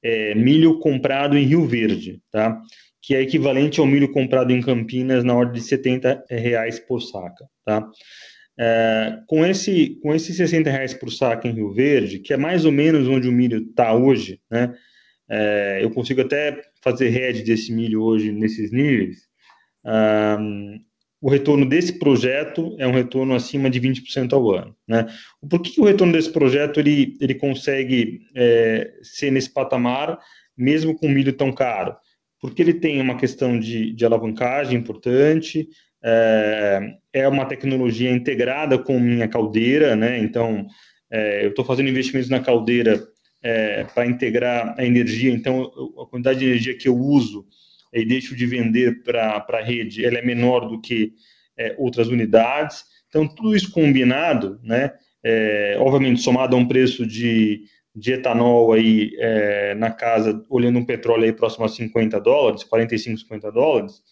[0.04, 2.62] É, milho comprado em Rio Verde, tá?
[3.02, 7.46] Que é equivalente ao milho comprado em Campinas na ordem de 70 reais por saca,
[7.66, 7.88] tá?
[8.58, 12.64] É, com esse com esses 60 reais por saca em Rio Verde, que é mais
[12.64, 14.74] ou menos onde o milho está hoje, né?
[15.28, 19.28] É, eu consigo até fazer hedge desse milho hoje nesses níveis.
[19.84, 20.80] Um,
[21.22, 24.76] o retorno desse projeto é um retorno acima de 20% ao ano.
[24.88, 25.08] Né?
[25.50, 30.20] Por que, o retorno desse projeto ele, ele consegue é, ser nesse patamar,
[30.56, 31.96] mesmo com milho tão caro?
[32.40, 35.68] Porque ele tem uma questão de, de alavancagem importante,
[36.08, 40.20] é, é, uma tecnologia integrada com minha caldeira, né?
[40.20, 40.68] então
[41.12, 43.04] é, eu estou fazendo investimentos na caldeira
[43.42, 45.64] é, para integrar a energia, então
[46.00, 47.48] a quantidade de energia que eu uso
[47.92, 51.14] e deixo de vender para a rede, ela é menor do que
[51.58, 52.84] é, outras unidades.
[53.08, 54.92] Então, tudo isso combinado, né,
[55.24, 57.64] é, obviamente somado a um preço de,
[57.96, 63.20] de etanol aí é, na casa, olhando um petróleo aí próximo a 50 dólares, 45,
[63.22, 64.04] 50 dólares,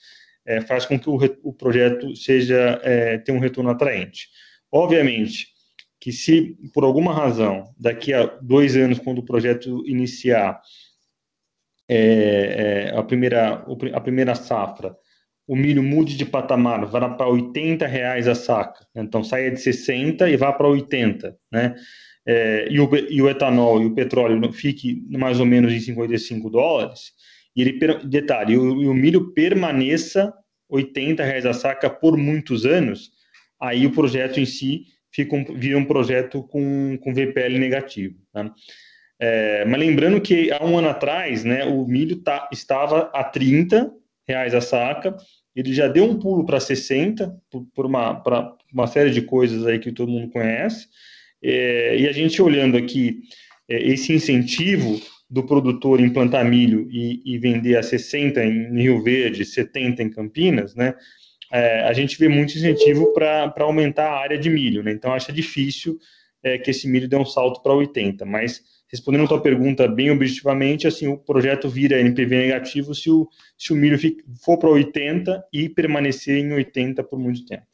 [0.45, 4.27] é, faz com que o, o projeto seja é, tenha um retorno atraente.
[4.71, 5.53] Obviamente
[5.99, 10.59] que se por alguma razão daqui a dois anos, quando o projeto iniciar,
[11.87, 14.93] é, é, a, primeira, a primeira safra,
[15.47, 18.85] o milho mude de patamar, vá para 80 reais a saca.
[18.93, 21.75] Então, saia de 60 e vá para 80, né?
[22.25, 26.49] É, e, o, e, o, etanol e o petróleo fique mais ou menos em 55
[26.49, 27.11] dólares,
[27.55, 30.33] e ele, detalhe, o, o milho permaneça
[30.69, 33.11] 80 reais a saca por muitos anos,
[33.59, 38.15] aí o projeto em si fica um, vira um projeto com, com VPL negativo.
[38.31, 38.51] Tá?
[39.19, 43.91] É, mas lembrando que há um ano atrás, né, o milho tá, estava a 30
[44.27, 45.15] reais a saca,
[45.55, 48.23] ele já deu um pulo para 60 por, por uma,
[48.73, 50.87] uma série de coisas aí que todo mundo conhece.
[51.41, 53.21] É, e a gente olhando aqui
[53.69, 54.99] é, esse incentivo
[55.33, 60.75] do produtor implantar milho e, e, vender a 60 em Rio Verde, 70 em Campinas,
[60.75, 60.93] né?
[61.51, 64.91] É, a gente vê muito incentivo para aumentar a área de milho, né?
[64.91, 65.97] Então acha difícil
[66.43, 68.61] é, que esse milho dê um salto para 80, mas
[68.91, 73.27] respondendo a tua pergunta bem objetivamente, assim, o projeto vira NPV negativo se o,
[73.57, 73.97] se o milho
[74.45, 77.65] for para 80 e permanecer em 80 por muito tempo.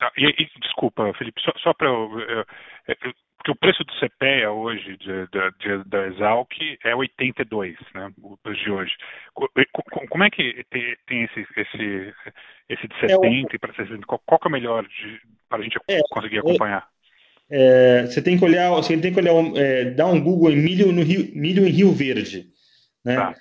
[0.00, 1.88] Tá, e, e, desculpa, Felipe, só, só para
[3.42, 6.52] porque o preço do CPEA hoje, de, de, da Exalc,
[6.84, 8.92] é 82, né, o preço de hoje.
[10.08, 12.14] Como é que tem, tem esse, esse,
[12.68, 14.06] esse de 70 é, para 60?
[14.06, 14.86] Qual, qual que é o melhor
[15.48, 16.86] para a gente é, conseguir acompanhar?
[17.52, 20.90] é, você tem que olhar, você tem que olhar, é, dar um Google em milho
[20.90, 22.46] no Rio, milho em Rio Verde,
[23.04, 23.16] né?
[23.16, 23.34] Tá.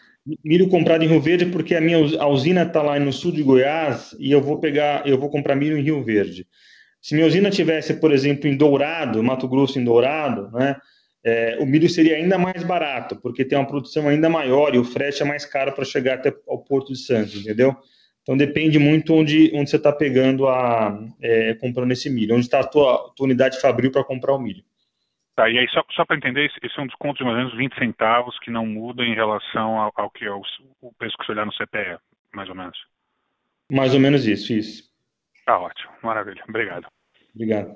[0.44, 3.42] Milho comprado em Rio Verde porque a minha a usina está lá no sul de
[3.42, 6.46] Goiás e eu vou pegar, eu vou comprar milho em Rio Verde.
[7.02, 10.76] Se minha usina tivesse, por exemplo, em Dourado, Mato Grosso em Dourado, né?
[11.24, 14.84] É, o milho seria ainda mais barato, porque tem uma produção ainda maior e o
[14.84, 17.76] frete é mais caro para chegar até ao Porto de Santos, entendeu?
[18.24, 22.60] Então depende muito onde, onde você está pegando a é, comprando esse milho, onde está
[22.60, 24.64] a tua, tua unidade fabril para comprar o milho.
[25.36, 27.58] Tá, e aí só, só para entender, esse é um desconto de mais ou menos
[27.58, 30.42] 20 centavos que não muda em relação ao, ao que é o,
[30.82, 31.98] o preço que você olhar no CPE,
[32.34, 32.78] mais ou menos.
[33.72, 34.91] Mais ou menos isso, isso.
[35.52, 36.42] Tá ótimo, maravilha.
[36.48, 36.88] Obrigado.
[37.36, 37.76] Obrigado.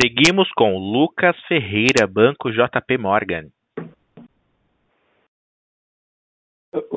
[0.00, 3.50] Seguimos com Lucas Ferreira, Banco JP Morgan.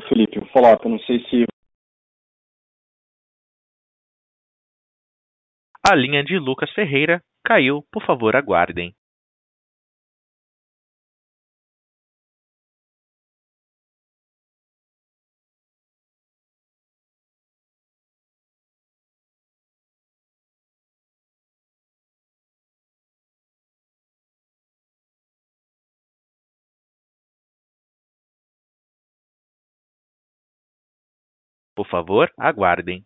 [0.07, 1.45] Felipe, vou falar, eu não sei se
[5.86, 8.95] A linha de Lucas Ferreira caiu, por favor, aguardem.
[31.86, 33.05] Por favor, aguardem.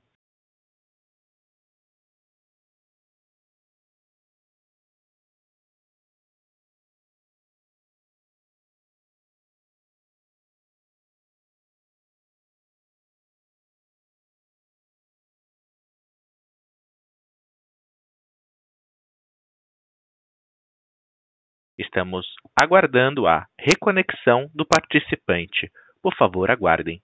[21.78, 22.26] Estamos
[22.62, 25.70] aguardando a reconexão do participante.
[26.02, 27.02] Por favor, aguardem.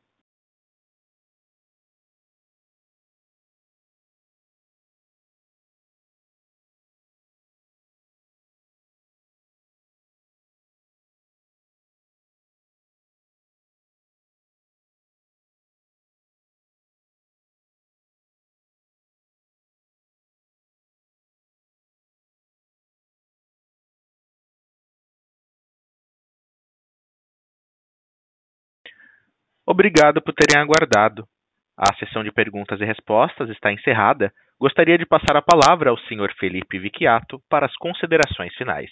[29.66, 31.28] Obrigado por terem aguardado.
[31.76, 34.32] A sessão de perguntas e respostas está encerrada.
[34.59, 36.34] Gostaria de passar a palavra ao Sr.
[36.39, 38.89] Felipe Vicchiato para as considerações finais.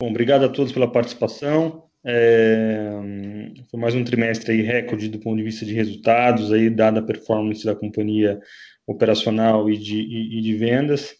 [0.00, 1.88] Bom, obrigado a todos pela participação.
[2.04, 2.90] É,
[3.70, 7.02] foi mais um trimestre aí recorde do ponto de vista de resultados, aí, dada a
[7.02, 8.38] performance da companhia
[8.86, 11.16] operacional e de, e, e de vendas.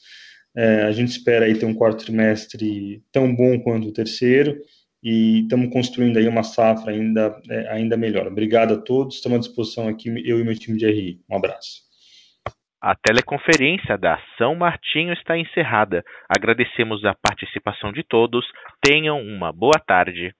[0.54, 4.56] É, a gente espera aí ter um quarto trimestre tão bom quanto o terceiro
[5.08, 8.26] e estamos construindo aí uma safra ainda, é, ainda melhor.
[8.26, 11.20] Obrigado a todos, estamos à disposição aqui, eu e meu time de RI.
[11.30, 11.86] Um abraço.
[12.82, 16.02] A teleconferência da São Martinho está encerrada.
[16.28, 18.44] Agradecemos a participação de todos.
[18.84, 20.34] Tenham uma boa tarde.